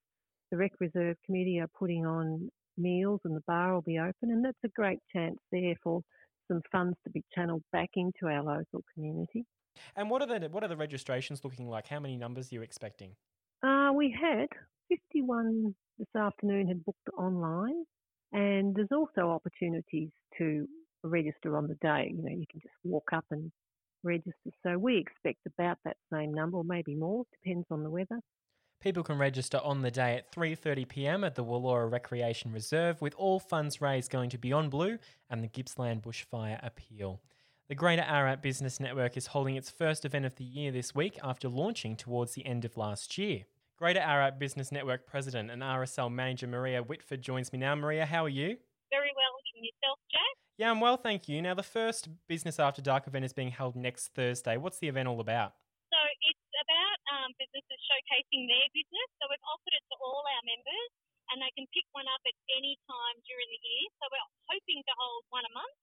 The 0.51 0.57
Rec 0.57 0.73
Reserve 0.81 1.17
Committee 1.25 1.61
are 1.61 1.71
putting 1.79 2.07
on 2.07 2.49
meals 2.77 3.21
and 3.25 3.37
the 3.37 3.43
bar 3.47 3.75
will 3.75 3.83
be 3.83 3.99
open, 3.99 4.31
and 4.31 4.45
that's 4.45 4.59
a 4.65 4.69
great 4.69 4.99
chance 5.13 5.37
there 5.51 5.75
for 5.83 6.03
some 6.49 6.61
funds 6.71 6.97
to 7.05 7.11
be 7.11 7.23
channeled 7.35 7.63
back 7.73 7.91
into 7.97 8.27
our 8.27 8.43
local 8.43 8.83
community. 8.93 9.45
And 9.97 10.11
what 10.11 10.23
are 10.23 10.27
the 10.27 10.49
what 10.49 10.63
are 10.63 10.69
the 10.69 10.77
registrations 10.77 11.45
looking 11.45 11.69
like? 11.69 11.89
How 11.89 11.99
many 12.01 12.17
numbers 12.17 12.53
are 12.53 12.57
you 12.57 12.63
expecting? 12.63 13.13
Uh, 13.63 13.91
we 13.95 14.11
had 14.19 14.49
51 14.89 15.75
this 15.99 16.09
afternoon 16.17 16.69
had 16.69 16.85
booked 16.85 17.09
online, 17.17 17.85
and 18.33 18.75
there's 18.75 18.93
also 18.93 19.31
opportunities 19.31 20.11
to 20.39 20.67
register 21.03 21.57
on 21.57 21.67
the 21.67 21.77
day. 21.77 22.13
You 22.15 22.23
know, 22.23 22.31
you 22.31 22.47
can 22.51 22.61
just 22.61 22.75
walk 22.85 23.09
up 23.13 23.25
and 23.31 23.51
register. 24.05 24.51
So 24.63 24.79
we 24.79 24.99
expect 24.99 25.41
about 25.47 25.79
that 25.85 25.97
same 26.13 26.33
number, 26.33 26.59
or 26.59 26.65
maybe 26.65 26.95
more, 26.95 27.25
depends 27.43 27.67
on 27.71 27.83
the 27.83 27.91
weather. 27.91 28.21
People 28.81 29.03
can 29.03 29.17
register 29.17 29.61
on 29.65 29.81
the 29.81 29.91
day 29.91 30.17
at 30.17 30.31
3:30 30.31 30.87
p.m. 30.89 31.25
at 31.25 31.35
the 31.35 31.45
Willaura 31.45 31.91
Recreation 31.91 32.53
Reserve, 32.53 33.01
with 33.01 33.15
all 33.17 33.41
funds 33.41 33.81
raised 33.81 34.11
going 34.11 34.29
to 34.31 34.39
Beyond 34.39 34.71
Blue 34.71 34.99
and 35.31 35.43
the 35.43 35.49
Gippsland 35.49 36.03
Bushfire 36.03 36.65
Appeal. 36.65 37.23
The 37.69 37.75
Greater 37.75 38.03
Ararat 38.03 38.43
Business 38.43 38.79
Network 38.79 39.17
is 39.17 39.29
holding 39.29 39.57
its 39.57 39.71
first 39.71 40.05
event 40.05 40.27
of 40.27 40.35
the 40.37 40.45
year 40.45 40.71
this 40.71 40.95
week 40.95 41.19
after 41.23 41.49
launching 41.49 41.97
towards 41.97 42.35
the 42.35 42.45
end 42.45 42.67
of 42.67 42.77
last 42.77 43.17
year. 43.17 43.45
Greater 43.79 44.01
Ararat 44.01 44.39
Business 44.39 44.71
Network 44.71 45.07
President 45.07 45.51
and 45.51 45.63
RSL 45.63 46.13
Manager 46.13 46.47
Maria 46.47 46.83
Whitford 46.83 47.23
joins 47.23 47.55
me 47.55 47.59
now. 47.59 47.75
Maria, 47.75 48.05
how 48.05 48.27
are 48.27 48.29
you? 48.29 48.59
Very 48.91 49.11
well, 49.17 49.35
and 49.57 49.65
yourself, 49.65 49.99
Jack? 50.13 50.44
Yeah, 50.55 50.71
I'm 50.71 50.79
well, 50.79 50.97
thank 50.97 51.27
you. 51.27 51.43
Now, 51.43 51.55
the 51.59 51.67
first 51.67 52.07
Business 52.31 52.63
After 52.63 52.79
Dark 52.79 53.11
event 53.11 53.27
is 53.27 53.35
being 53.35 53.51
held 53.51 53.75
next 53.75 54.15
Thursday. 54.15 54.55
What's 54.55 54.79
the 54.79 54.87
event 54.87 55.11
all 55.11 55.19
about? 55.19 55.59
So, 55.91 55.99
it's 55.99 56.55
about 56.63 56.99
um, 57.11 57.31
businesses 57.35 57.81
showcasing 57.91 58.47
their 58.47 58.69
business. 58.71 59.09
So, 59.19 59.27
we've 59.27 59.47
offered 59.51 59.75
it 59.75 59.85
to 59.91 59.97
all 59.99 60.23
our 60.23 60.45
members, 60.47 60.91
and 61.35 61.43
they 61.43 61.51
can 61.59 61.67
pick 61.75 61.87
one 61.91 62.07
up 62.07 62.23
at 62.23 62.37
any 62.55 62.79
time 62.87 63.17
during 63.27 63.49
the 63.51 63.61
year. 63.67 63.85
So, 63.99 64.07
we're 64.15 64.31
hoping 64.47 64.81
to 64.87 64.95
hold 64.95 65.27
one 65.35 65.43
a 65.43 65.53
month. 65.59 65.79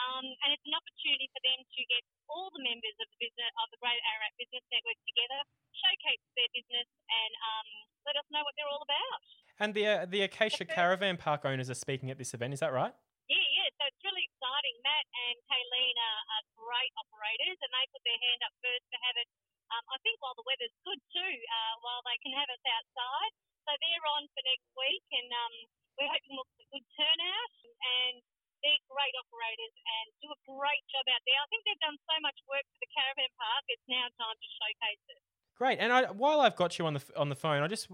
Um, 0.00 0.24
and 0.24 0.48
it's 0.56 0.64
an 0.64 0.72
opportunity 0.72 1.28
for 1.28 1.40
them 1.44 1.60
to 1.60 1.80
get 1.92 2.02
all 2.32 2.48
the 2.56 2.62
members 2.64 2.96
of 3.04 3.08
the 3.12 3.18
business 3.20 3.52
of 3.60 3.68
the 3.68 3.80
Great 3.84 4.00
Ararat 4.00 4.32
Business 4.40 4.64
Network 4.72 4.96
together, 5.04 5.40
showcase 5.76 6.24
their 6.36 6.50
business, 6.56 6.88
and 6.88 7.32
um, 7.36 7.68
let 8.08 8.16
us 8.16 8.24
know 8.32 8.40
what 8.40 8.56
they're 8.56 8.70
all 8.70 8.80
about. 8.80 9.20
And 9.60 9.76
the 9.76 9.84
uh, 9.84 10.08
the 10.08 10.24
Acacia 10.24 10.64
Caravan 10.64 11.20
Park 11.20 11.44
owners 11.44 11.68
are 11.68 11.76
speaking 11.76 12.08
at 12.08 12.16
this 12.16 12.32
event. 12.32 12.56
Is 12.56 12.64
that 12.64 12.72
right? 12.72 12.96
Yeah, 13.28 13.44
yeah. 13.44 13.68
So 13.76 13.82
it's 13.92 14.00
really 14.00 14.24
exciting. 14.24 14.74
Matt 14.80 15.06
and 15.06 15.36
Kayleen 15.44 15.96
are, 16.00 16.22
are 16.32 16.44
great 16.56 16.92
operators, 16.96 17.58
and 17.60 17.70
they 17.70 17.84
put 17.92 18.02
their 18.08 18.20
hand 18.24 18.40
up 18.48 18.54
first 18.64 18.86
to 18.88 18.96
have 19.04 19.16
it. 19.20 19.28
Um, 19.70 19.84
I 19.86 19.98
think 20.00 20.16
while 20.24 20.34
the 20.34 20.46
weather's 20.48 20.74
good 20.82 21.00
too, 21.12 21.34
uh, 21.44 21.74
while 21.84 22.00
they 22.08 22.16
can 22.24 22.32
have 22.40 22.48
us 22.48 22.64
outside. 22.64 23.32
So 23.68 23.70
they're 23.76 24.06
on 24.16 24.24
for 24.32 24.42
next 24.48 24.70
week, 24.80 25.04
and 25.12 25.28
um, 25.28 25.54
we're 26.00 26.08
hoping 26.08 26.32
we'll 26.40 26.48
get 26.56 26.64
a 26.64 26.68
good 26.72 26.86
turnout. 26.96 27.52
And 27.84 28.24
they're 28.60 28.84
great 28.92 29.14
operators 29.16 29.74
and 29.74 30.06
do 30.20 30.28
a 30.28 30.40
great 30.44 30.84
job 30.92 31.04
out 31.08 31.22
there. 31.24 31.40
I 31.40 31.48
think 31.48 31.64
they've 31.64 31.84
done 31.84 31.96
so 32.04 32.16
much 32.20 32.36
work 32.48 32.64
for 32.64 32.80
the 32.80 32.90
caravan 32.92 33.32
park. 33.36 33.64
It's 33.72 33.88
now 33.88 34.04
time 34.20 34.36
to 34.36 34.48
showcase 34.60 35.04
it. 35.16 35.20
Great. 35.56 35.68
And 35.80 35.94
I, 35.94 36.02
while 36.10 36.40
I've 36.40 36.56
got 36.56 36.78
you 36.78 36.84
on 36.84 36.92
the 36.92 37.02
on 37.16 37.30
the 37.30 37.34
phone, 37.34 37.62
I 37.62 37.66
just 37.66 37.88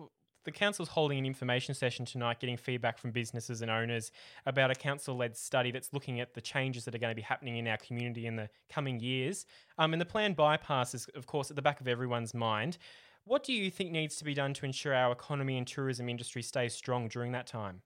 the 0.44 0.50
council's 0.50 0.88
holding 0.88 1.18
an 1.18 1.24
information 1.24 1.72
session 1.72 2.04
tonight, 2.04 2.40
getting 2.40 2.56
feedback 2.56 2.98
from 2.98 3.12
businesses 3.12 3.62
and 3.62 3.70
owners 3.70 4.10
about 4.44 4.70
a 4.70 4.74
council-led 4.74 5.36
study 5.36 5.70
that's 5.70 5.92
looking 5.92 6.20
at 6.20 6.34
the 6.34 6.40
changes 6.40 6.84
that 6.84 6.94
are 6.94 6.98
going 6.98 7.10
to 7.10 7.16
be 7.16 7.22
happening 7.22 7.58
in 7.58 7.66
our 7.66 7.78
community 7.78 8.26
in 8.26 8.34
the 8.34 8.50
coming 8.68 8.98
years. 8.98 9.46
Um, 9.78 9.94
and 9.94 10.00
the 10.00 10.06
planned 10.06 10.34
bypass 10.34 10.94
is, 10.94 11.06
of 11.14 11.26
course, 11.26 11.50
at 11.50 11.56
the 11.56 11.62
back 11.62 11.80
of 11.80 11.86
everyone's 11.86 12.34
mind. 12.34 12.78
What 13.22 13.42
do 13.42 13.52
you 13.52 13.70
think 13.70 13.90
needs 13.90 14.16
to 14.18 14.24
be 14.24 14.34
done 14.34 14.54
to 14.54 14.66
ensure 14.66 14.94
our 14.94 15.10
economy 15.10 15.58
and 15.58 15.66
tourism 15.66 16.08
industry 16.08 16.42
stays 16.42 16.74
strong 16.74 17.06
during 17.06 17.32
that 17.32 17.46
time? 17.46 17.82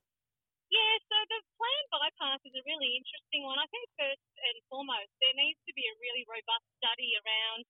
Yeah, 0.68 0.96
so 1.08 1.16
the 1.28 1.40
planned 1.56 1.88
bypass 1.92 2.40
is 2.44 2.52
a 2.56 2.64
really 2.68 2.92
interesting 2.96 3.44
one. 3.44 3.56
I 3.56 3.68
think 3.72 3.88
first 3.96 4.20
and 4.20 4.56
foremost, 4.68 5.12
there 5.20 5.36
needs 5.36 5.60
to 5.64 5.72
be 5.72 5.84
a 5.84 5.94
really 5.96 6.24
robust 6.28 6.68
study 6.76 7.16
around 7.24 7.64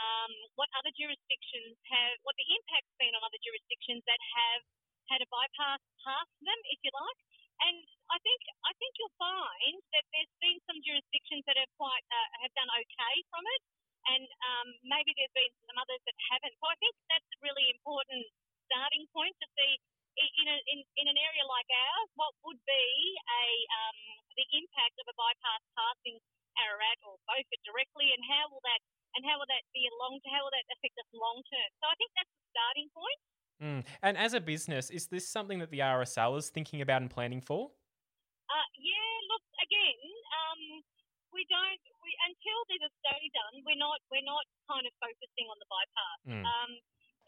um, 0.00 0.32
what 0.58 0.70
other 0.78 0.90
jurisdictions 0.94 1.78
have, 1.90 2.14
what 2.26 2.34
the 2.38 2.48
impact's 2.48 2.94
been 2.98 3.14
on 3.14 3.22
other 3.22 3.40
jurisdictions 3.42 4.02
that 4.06 4.18
have 4.18 4.62
had 5.12 5.20
a 5.20 5.28
bypass 5.28 5.80
past 6.02 6.32
them, 6.40 6.60
if 6.72 6.80
you 6.82 6.90
like. 6.90 7.20
And 7.64 7.76
I 8.10 8.18
think 8.18 8.40
I 8.66 8.72
think 8.82 8.98
you'll 8.98 9.14
find 9.14 9.78
that 9.94 10.04
there's 10.10 10.34
been 10.42 10.58
some 10.66 10.78
jurisdictions 10.82 11.46
that 11.46 11.54
have 11.54 11.70
quite 11.78 12.02
uh, 12.10 12.28
have 12.42 12.52
done 12.58 12.66
okay 12.66 13.16
from 13.30 13.44
it, 13.46 13.62
and 14.10 14.26
um, 14.50 14.68
maybe 14.82 15.14
there's 15.14 15.32
been 15.38 15.54
some 15.70 15.78
others 15.78 16.02
that 16.02 16.18
haven't. 16.34 16.54
So 16.58 16.66
I 16.66 16.76
think 16.82 16.94
that's 17.06 17.30
a 17.30 17.38
really 17.46 17.70
important 17.70 18.26
starting 18.66 19.06
point 19.14 19.38
to 19.38 19.46
see 19.54 19.78
in, 20.14 20.46
a, 20.46 20.56
in, 20.70 20.78
in 20.98 21.06
an 21.10 21.18
area 21.18 21.44
like 21.46 21.66
ours 21.70 22.10
what 22.14 22.34
would 22.46 22.60
be 22.66 22.86
a 23.18 23.46
um, 23.70 23.98
the 24.34 24.46
impact 24.50 24.98
of 24.98 25.06
a 25.10 25.14
bypass 25.14 25.62
passing 25.78 26.18
Ararat 26.58 26.98
or 27.02 27.18
Beaufort 27.26 27.62
directly, 27.66 28.14
and 28.14 28.22
how 28.30 28.46
will 28.50 28.62
that 28.62 28.82
and 29.14 29.22
how 29.22 29.38
will 29.38 29.48
that 29.50 29.64
be 29.70 29.86
long 30.02 30.18
how 30.26 30.42
will 30.42 30.54
that 30.54 30.66
affect 30.74 30.94
us 30.98 31.08
long 31.14 31.42
term? 31.46 31.70
So 31.78 31.84
I 31.86 31.94
think 31.96 32.10
that's 32.18 32.32
the 32.34 32.44
starting 32.50 32.88
point. 32.90 33.20
Mm. 33.62 33.80
And 34.02 34.14
as 34.18 34.34
a 34.34 34.42
business, 34.42 34.90
is 34.90 35.06
this 35.06 35.30
something 35.30 35.62
that 35.62 35.70
the 35.70 35.80
RSL 35.80 36.34
is 36.38 36.50
thinking 36.50 36.82
about 36.82 37.02
and 37.02 37.10
planning 37.10 37.40
for? 37.40 37.70
Uh, 38.50 38.68
yeah, 38.76 39.14
look 39.30 39.44
again. 39.62 40.00
Um, 40.34 40.60
we 41.30 41.46
don't 41.46 41.82
we, 42.02 42.10
until 42.26 42.58
there's 42.70 42.86
a 42.86 42.92
study 43.02 43.30
done. 43.30 43.62
We're 43.62 43.78
not 43.78 43.98
we're 44.10 44.26
not 44.26 44.44
kind 44.66 44.84
of 44.86 44.92
focusing 44.98 45.46
on 45.46 45.58
the 45.62 45.68
bypass. 45.70 46.18
Mm. 46.26 46.44
Um, 46.44 46.72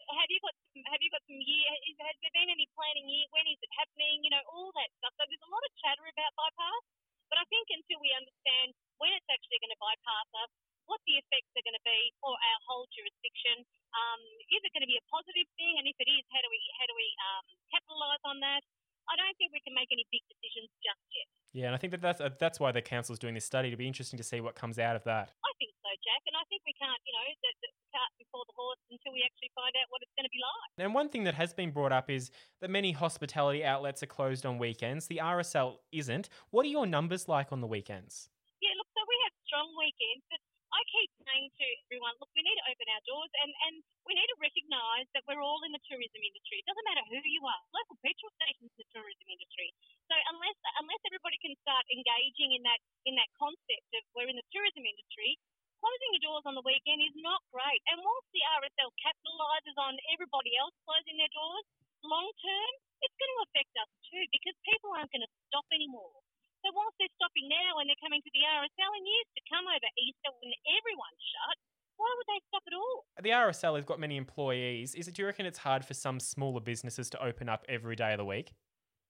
have 0.07 0.31
you 0.31 0.39
got 0.39 0.55
some, 0.55 0.83
have 0.87 1.01
you 1.03 1.11
got 1.11 1.23
some 1.27 1.39
year? 1.39 1.67
Is, 1.91 1.99
has 1.99 2.15
there 2.23 2.31
been 2.31 2.47
any 2.47 2.67
planning 2.71 3.07
year? 3.11 3.27
When 3.35 3.43
is 3.47 3.59
it 3.59 3.71
happening? 3.75 4.23
You 4.23 4.31
know 4.31 4.43
all 4.51 4.71
that 4.75 4.89
stuff. 4.99 5.11
So 5.19 5.27
there's 5.27 5.43
a 5.43 5.51
lot 5.51 5.63
of 5.63 5.71
chatter 5.83 6.05
about 6.07 6.31
bypass, 6.39 6.83
but 7.27 7.37
I 7.39 7.45
think 7.51 7.67
until 7.71 7.99
we 7.99 8.11
understand 8.15 8.71
when 9.03 9.11
it's 9.11 9.27
actually 9.27 9.59
going 9.59 9.75
to 9.75 9.81
bypass 9.83 10.27
us, 10.47 10.51
what 10.87 11.03
the 11.05 11.19
effects 11.19 11.51
are 11.55 11.65
going 11.67 11.77
to 11.77 11.87
be 11.87 12.11
for 12.19 12.33
our 12.33 12.59
whole 12.67 12.87
jurisdiction. 12.91 13.63
Um, 13.93 14.21
is 14.51 14.63
it 14.63 14.71
going 14.71 14.83
to 14.83 14.91
be 14.91 14.99
a 14.99 15.05
positive 15.11 15.47
thing? 15.59 15.79
And 15.79 15.85
if 15.87 15.95
it 15.99 16.09
is, 16.09 16.23
how 16.31 16.41
do 16.41 16.49
we 16.49 16.61
how 16.79 16.85
do 16.87 16.95
we 16.95 17.07
um, 17.21 17.45
capitalise 17.71 18.23
on 18.27 18.39
that? 18.43 18.63
I 19.07 19.15
don't 19.15 19.35
think 19.39 19.55
we 19.55 19.63
can 19.63 19.71
make 19.71 19.87
any 19.87 20.03
big 20.11 20.23
decisions 20.27 20.67
just 20.83 20.99
yet. 21.15 21.27
Yeah, 21.55 21.71
and 21.71 21.75
I 21.75 21.79
think 21.79 21.95
that 21.95 22.03
that's, 22.03 22.19
uh, 22.19 22.35
that's 22.37 22.59
why 22.59 22.75
the 22.75 22.83
council 22.83 23.15
is 23.15 23.19
doing 23.19 23.33
this 23.33 23.47
study 23.47 23.71
It'll 23.71 23.79
be 23.79 23.87
interesting 23.87 24.19
to 24.19 24.27
see 24.27 24.43
what 24.43 24.53
comes 24.53 24.77
out 24.77 24.99
of 24.99 25.03
that. 25.07 25.31
I 25.31 25.51
think 25.55 25.71
so, 25.79 25.89
Jack, 26.03 26.21
and 26.27 26.35
I 26.35 26.43
think 26.51 26.61
we 26.67 26.75
can't, 26.75 26.99
you 27.07 27.13
know, 27.15 27.27
the, 27.39 27.51
the 27.63 27.69
cart 27.95 28.11
before 28.19 28.43
the 28.45 28.55
horse 28.59 28.83
until 28.91 29.15
we 29.15 29.23
actually 29.23 29.51
find 29.55 29.71
out 29.79 29.87
what 29.89 30.03
it's 30.03 30.11
going 30.19 30.27
to 30.27 30.35
be 30.35 30.43
like. 30.43 30.69
And 30.83 30.93
one 30.93 31.07
thing 31.07 31.23
that 31.23 31.39
has 31.39 31.55
been 31.55 31.71
brought 31.71 31.95
up 31.95 32.11
is 32.11 32.29
that 32.59 32.69
many 32.69 32.91
hospitality 32.91 33.63
outlets 33.63 34.03
are 34.03 34.11
closed 34.11 34.45
on 34.45 34.59
weekends. 34.59 35.07
The 35.07 35.23
RSL 35.23 35.79
isn't. 35.95 36.27
What 36.51 36.67
are 36.67 36.69
your 36.69 36.85
numbers 36.85 37.27
like 37.31 37.55
on 37.55 37.63
the 37.63 37.67
weekends? 37.67 38.29
Yeah, 38.59 38.75
look, 38.75 38.91
so 38.91 39.01
we 39.07 39.17
have 39.23 39.33
strong 39.47 39.71
weekends, 39.79 40.27
but 40.27 40.39
I 40.77 40.85
keep 40.93 41.09
saying 41.25 41.49
to 41.49 41.65
everyone, 41.89 42.13
look, 42.21 42.29
we 42.37 42.45
need 42.45 42.53
to 42.61 42.69
open 42.69 42.85
our 42.93 43.01
doors 43.09 43.33
and, 43.41 43.49
and 43.65 43.75
we 44.05 44.13
need 44.13 44.29
to 44.29 44.37
recognise 44.37 45.09
that 45.17 45.25
we're 45.25 45.41
all 45.41 45.57
in 45.65 45.73
the 45.73 45.81
tourism 45.89 46.21
industry. 46.21 46.61
It 46.61 46.69
doesn't 46.69 46.85
matter 46.85 47.01
who 47.09 47.17
you 47.17 47.41
are. 47.41 47.61
Local 47.73 47.97
petrol 48.05 48.29
stations 48.37 48.69
in 48.69 48.79
the 48.85 48.89
tourism 48.93 49.25
industry. 49.25 49.73
So 50.05 50.13
unless 50.37 50.57
unless 50.77 51.01
everybody 51.09 51.41
can 51.41 51.57
start 51.65 51.81
engaging 51.89 52.53
in 52.53 52.61
that 52.69 52.77
in 53.09 53.17
that 53.17 53.29
concept 53.41 53.89
of 53.97 54.05
we're 54.13 54.29
in 54.29 54.37
the 54.37 54.45
tourism 54.53 54.85
industry, 54.85 55.41
closing 55.81 56.13
your 56.13 56.25
doors 56.29 56.45
on 56.45 56.53
the 56.53 56.65
weekend 56.65 57.01
is 57.01 57.17
not 57.25 57.41
great. 57.49 57.81
And 57.89 57.97
whilst 57.97 58.29
the 58.29 58.45
RSL 58.61 58.93
capitalises 59.01 59.77
on 59.81 59.97
everybody 60.13 60.53
else 60.61 60.77
closing 60.85 61.17
their 61.17 61.33
doors, 61.33 61.65
long 62.05 62.29
term, 62.37 62.71
it's 63.01 63.17
going 63.17 63.33
to 63.33 63.45
affect 63.49 63.73
us 63.81 63.89
too 64.13 64.23
because 64.29 64.55
people 64.61 64.93
aren't 64.93 65.09
going 65.09 65.25
to 65.25 65.33
stop 65.49 65.65
anymore. 65.73 66.21
So 66.67 66.75
whilst 66.75 66.99
they're 66.99 67.15
stopping 67.15 67.47
now 67.47 67.79
and 67.79 67.87
they're 67.87 68.03
coming 68.03 68.19
to 68.19 68.31
the 68.35 68.43
RSL 68.43 68.91
in 68.99 69.03
years 69.07 69.29
to 69.39 69.41
come 69.47 69.63
over 69.71 69.87
Easter 70.03 70.35
when 70.43 70.51
everyone's 70.67 71.23
shut, 71.31 71.57
why 71.95 72.11
would 72.11 72.27
they 72.27 72.43
stop 72.51 72.63
at 72.67 72.75
all? 72.75 73.07
The 73.23 73.31
RSL 73.31 73.79
has 73.79 73.87
got 73.87 74.03
many 74.03 74.19
employees. 74.19 74.91
Is 74.91 75.07
it? 75.07 75.15
Do 75.15 75.23
you 75.23 75.31
reckon 75.31 75.47
it's 75.47 75.63
hard 75.63 75.87
for 75.87 75.95
some 75.95 76.19
smaller 76.19 76.59
businesses 76.59 77.07
to 77.15 77.17
open 77.23 77.47
up 77.47 77.63
every 77.71 77.95
day 77.95 78.11
of 78.11 78.19
the 78.19 78.27
week? 78.27 78.51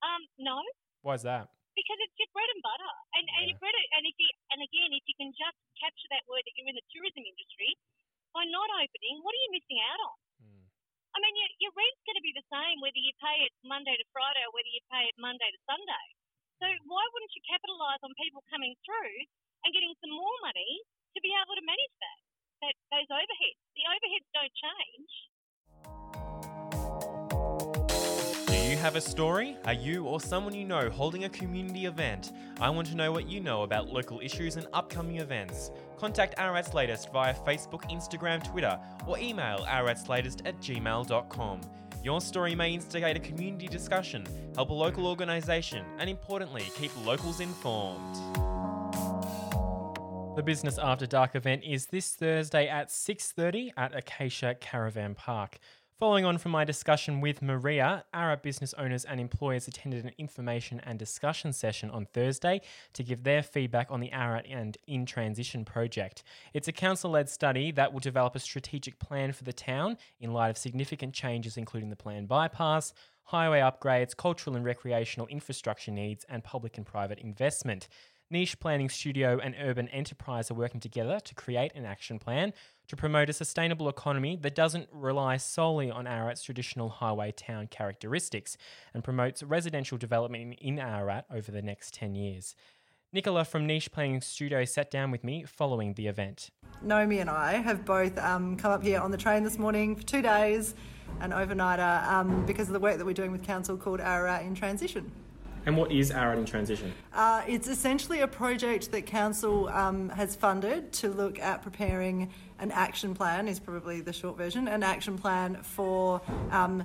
Um, 0.05 0.21
no, 0.37 0.61
Why 1.01 1.17
is 1.17 1.25
that? 1.25 1.49
because 1.73 1.97
it's 2.01 2.17
your 2.17 2.29
bread 2.33 2.49
and 2.53 2.61
butter, 2.61 2.93
and 3.17 3.25
and 3.41 3.49
your 3.49 3.57
bread, 3.57 3.73
and 3.73 4.05
if 4.05 4.13
you 4.21 4.29
and 4.53 4.61
again, 4.61 4.93
if 4.93 5.05
you 5.09 5.17
can 5.17 5.33
just 5.33 5.57
capture 5.81 6.09
that 6.13 6.25
word 6.29 6.45
that 6.45 6.53
you're 6.57 6.69
in 6.69 6.77
the 6.77 6.85
tourism 6.93 7.25
industry, 7.25 7.73
by 8.37 8.45
not 8.53 8.69
opening, 8.69 9.17
what 9.25 9.33
are 9.33 9.43
you 9.49 9.51
missing 9.53 9.81
out 9.81 10.01
on? 10.05 10.17
Mm. 10.45 10.61
I 11.13 11.17
mean, 11.25 11.33
your, 11.33 11.49
your 11.69 11.73
rent's 11.73 12.05
going 12.05 12.21
to 12.21 12.25
be 12.25 12.37
the 12.37 12.45
same 12.53 12.81
whether 12.85 13.01
you 13.01 13.13
pay 13.17 13.49
it 13.49 13.53
Monday 13.65 13.97
to 13.97 14.05
Friday 14.13 14.45
or 14.45 14.53
whether 14.53 14.69
you 14.69 14.81
pay 14.93 15.09
it 15.09 15.17
Monday 15.17 15.49
to 15.49 15.59
Sunday. 15.65 16.05
So 16.57 16.65
why 16.89 17.03
wouldn't 17.13 17.33
you 17.37 17.43
capitalise 17.45 18.01
on 18.01 18.17
people 18.17 18.41
coming 18.49 18.73
through 18.81 19.13
and 19.61 19.69
getting 19.73 19.93
some 20.01 20.09
more 20.09 20.37
money 20.41 20.81
to 21.13 21.19
be 21.21 21.29
able 21.37 21.53
to 21.53 21.61
manage 21.61 21.93
that, 22.01 22.19
that 22.65 22.73
those 22.89 23.09
overheads? 23.13 23.61
The 23.77 23.85
overheads 23.85 24.25
don't 24.33 24.53
change. 24.57 25.11
Do 28.47 28.73
you 28.73 28.77
have 28.77 28.95
a 28.95 29.01
story? 29.01 29.55
Are 29.65 29.73
you 29.73 30.05
or 30.05 30.19
someone 30.19 30.55
you 30.55 30.65
know 30.65 30.89
holding 30.89 31.25
a 31.25 31.29
community 31.29 31.85
event? 31.85 32.33
I 32.59 32.71
want 32.71 32.87
to 32.87 32.95
know 32.95 33.11
what 33.11 33.29
you 33.29 33.39
know 33.39 33.61
about 33.61 33.89
local 33.89 34.19
issues 34.19 34.55
and 34.55 34.67
upcoming 34.73 35.17
events. 35.17 35.69
Contact 35.97 36.39
Ararat's 36.39 36.73
Latest 36.73 37.13
via 37.13 37.35
Facebook, 37.35 37.83
Instagram, 37.91 38.43
Twitter, 38.43 38.79
or 39.05 39.19
email 39.19 39.59
aratslatest 39.69 40.41
at 40.45 40.59
gmail.com. 40.59 41.61
Your 42.07 42.21
story 42.21 42.55
may 42.55 42.73
instigate 42.73 43.17
a 43.17 43.19
community 43.19 43.67
discussion, 43.67 44.25
help 44.55 44.69
a 44.69 44.73
local 44.73 45.07
organisation, 45.07 45.85
and 45.99 46.09
importantly, 46.09 46.63
keep 46.77 46.89
locals 47.05 47.41
informed. 47.41 48.15
The 50.37 50.41
Business 50.41 50.77
After 50.77 51.05
Dark 51.05 51.35
event 51.35 51.65
is 51.65 51.87
this 51.87 52.15
Thursday 52.15 52.69
at 52.69 52.91
6:30 52.91 53.73
at 53.75 53.93
Acacia 53.93 54.55
Caravan 54.55 55.15
Park. 55.15 55.59
Following 55.99 56.25
on 56.25 56.37
from 56.37 56.51
my 56.51 56.63
discussion 56.63 57.21
with 57.21 57.41
Maria, 57.41 58.05
Arab 58.13 58.43
business 58.43 58.71
owners 58.75 59.03
and 59.03 59.19
employers 59.19 59.67
attended 59.67 60.05
an 60.05 60.11
information 60.19 60.79
and 60.83 60.99
discussion 60.99 61.51
session 61.51 61.89
on 61.89 62.05
Thursday 62.05 62.61
to 62.93 63.01
give 63.01 63.23
their 63.23 63.41
feedback 63.41 63.87
on 63.89 63.99
the 63.99 64.11
Ararat 64.11 64.45
in 64.85 65.07
Transition 65.07 65.65
project. 65.65 66.21
It's 66.53 66.67
a 66.67 66.71
council 66.71 67.09
led 67.09 67.29
study 67.29 67.71
that 67.71 67.93
will 67.93 67.99
develop 67.99 68.35
a 68.35 68.39
strategic 68.39 68.99
plan 68.99 69.31
for 69.31 69.43
the 69.43 69.51
town 69.51 69.97
in 70.19 70.33
light 70.33 70.49
of 70.49 70.57
significant 70.59 71.15
changes, 71.15 71.57
including 71.57 71.89
the 71.89 71.95
planned 71.95 72.27
bypass, 72.27 72.93
highway 73.23 73.61
upgrades, 73.61 74.15
cultural 74.15 74.55
and 74.55 74.63
recreational 74.63 75.25
infrastructure 75.25 75.89
needs, 75.89 76.27
and 76.29 76.43
public 76.43 76.77
and 76.77 76.85
private 76.85 77.17
investment. 77.17 77.87
Niche 78.29 78.59
Planning 78.59 78.89
Studio 78.89 79.39
and 79.41 79.55
Urban 79.59 79.87
Enterprise 79.87 80.51
are 80.51 80.55
working 80.55 80.81
together 80.81 81.19
to 81.21 81.33
create 81.33 81.71
an 81.73 81.85
action 81.85 82.19
plan 82.19 82.53
to 82.87 82.95
promote 82.95 83.29
a 83.29 83.33
sustainable 83.33 83.89
economy 83.89 84.37
that 84.41 84.55
doesn't 84.55 84.87
rely 84.91 85.37
solely 85.37 85.91
on 85.91 86.07
Ararat's 86.07 86.43
traditional 86.43 86.89
highway 86.89 87.31
town 87.31 87.67
characteristics 87.67 88.57
and 88.93 89.03
promotes 89.03 89.43
residential 89.43 89.97
development 89.97 90.57
in 90.61 90.79
Ararat 90.79 91.25
over 91.31 91.51
the 91.51 91.61
next 91.61 91.93
10 91.93 92.15
years. 92.15 92.55
Nicola 93.13 93.45
from 93.45 93.65
Niche 93.65 93.91
Planning 93.91 94.21
Studio 94.21 94.65
sat 94.65 94.91
down 94.91 95.11
with 95.11 95.23
me 95.23 95.43
following 95.43 95.93
the 95.93 96.07
event. 96.07 96.49
Naomi 96.81 97.19
and 97.19 97.29
I 97.29 97.53
have 97.53 97.85
both 97.85 98.17
um, 98.17 98.57
come 98.57 98.71
up 98.71 98.83
here 98.83 98.99
on 98.99 99.11
the 99.11 99.17
train 99.17 99.43
this 99.43 99.57
morning 99.57 99.95
for 99.95 100.03
two 100.03 100.21
days, 100.21 100.75
an 101.21 101.31
overnighter, 101.31 102.05
um, 102.07 102.45
because 102.45 102.67
of 102.67 102.73
the 102.73 102.79
work 102.79 102.97
that 102.97 103.05
we're 103.05 103.13
doing 103.13 103.31
with 103.31 103.43
council 103.43 103.77
called 103.77 104.01
Ararat 104.01 104.43
in 104.43 104.53
Transition. 104.55 105.09
And 105.65 105.75
what 105.75 105.91
is 105.91 106.11
Ararat 106.11 106.39
in 106.39 106.45
Transition? 106.45 106.93
Uh, 107.13 107.43
it's 107.45 107.67
essentially 107.67 108.21
a 108.21 108.27
project 108.27 108.91
that 108.91 109.05
council 109.05 109.67
um, 109.67 110.09
has 110.09 110.33
funded 110.33 110.93
to 110.93 111.09
look 111.09 111.39
at 111.39 111.61
preparing 111.61 112.29
an 112.59 112.71
action 112.71 113.13
plan. 113.13 113.47
Is 113.47 113.59
probably 113.59 114.01
the 114.01 114.13
short 114.13 114.37
version. 114.37 114.67
An 114.67 114.83
action 114.83 115.17
plan 115.17 115.61
for 115.63 116.21
um, 116.51 116.83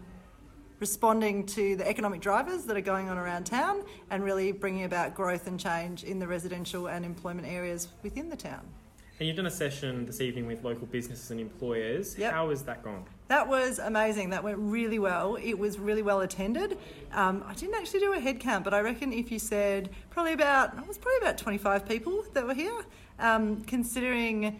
responding 0.82 1.46
to 1.46 1.76
the 1.76 1.88
economic 1.88 2.20
drivers 2.20 2.64
that 2.64 2.76
are 2.76 2.80
going 2.80 3.08
on 3.08 3.16
around 3.16 3.44
town 3.44 3.84
and 4.10 4.24
really 4.24 4.50
bringing 4.50 4.84
about 4.84 5.14
growth 5.14 5.46
and 5.46 5.60
change 5.60 6.02
in 6.02 6.18
the 6.18 6.26
residential 6.26 6.88
and 6.88 7.04
employment 7.04 7.46
areas 7.46 7.86
within 8.02 8.28
the 8.28 8.36
town. 8.36 8.66
And 9.20 9.28
you've 9.28 9.36
done 9.36 9.46
a 9.46 9.50
session 9.50 10.04
this 10.04 10.20
evening 10.20 10.48
with 10.48 10.64
local 10.64 10.88
businesses 10.88 11.30
and 11.30 11.38
employers. 11.38 12.18
Yep. 12.18 12.32
How 12.32 12.50
has 12.50 12.64
that 12.64 12.82
gone? 12.82 13.04
That 13.28 13.46
was 13.46 13.78
amazing. 13.78 14.30
That 14.30 14.42
went 14.42 14.58
really 14.58 14.98
well. 14.98 15.36
It 15.36 15.54
was 15.54 15.78
really 15.78 16.02
well 16.02 16.22
attended. 16.22 16.76
Um, 17.12 17.44
I 17.46 17.54
didn't 17.54 17.76
actually 17.76 18.00
do 18.00 18.14
a 18.14 18.18
head 18.18 18.40
count, 18.40 18.64
but 18.64 18.74
I 18.74 18.80
reckon 18.80 19.12
if 19.12 19.30
you 19.30 19.38
said 19.38 19.90
probably 20.10 20.32
about, 20.32 20.76
it 20.76 20.88
was 20.88 20.98
probably 20.98 21.18
about 21.18 21.38
25 21.38 21.88
people 21.88 22.24
that 22.32 22.44
were 22.44 22.54
here, 22.54 22.74
um, 23.20 23.62
considering 23.62 24.58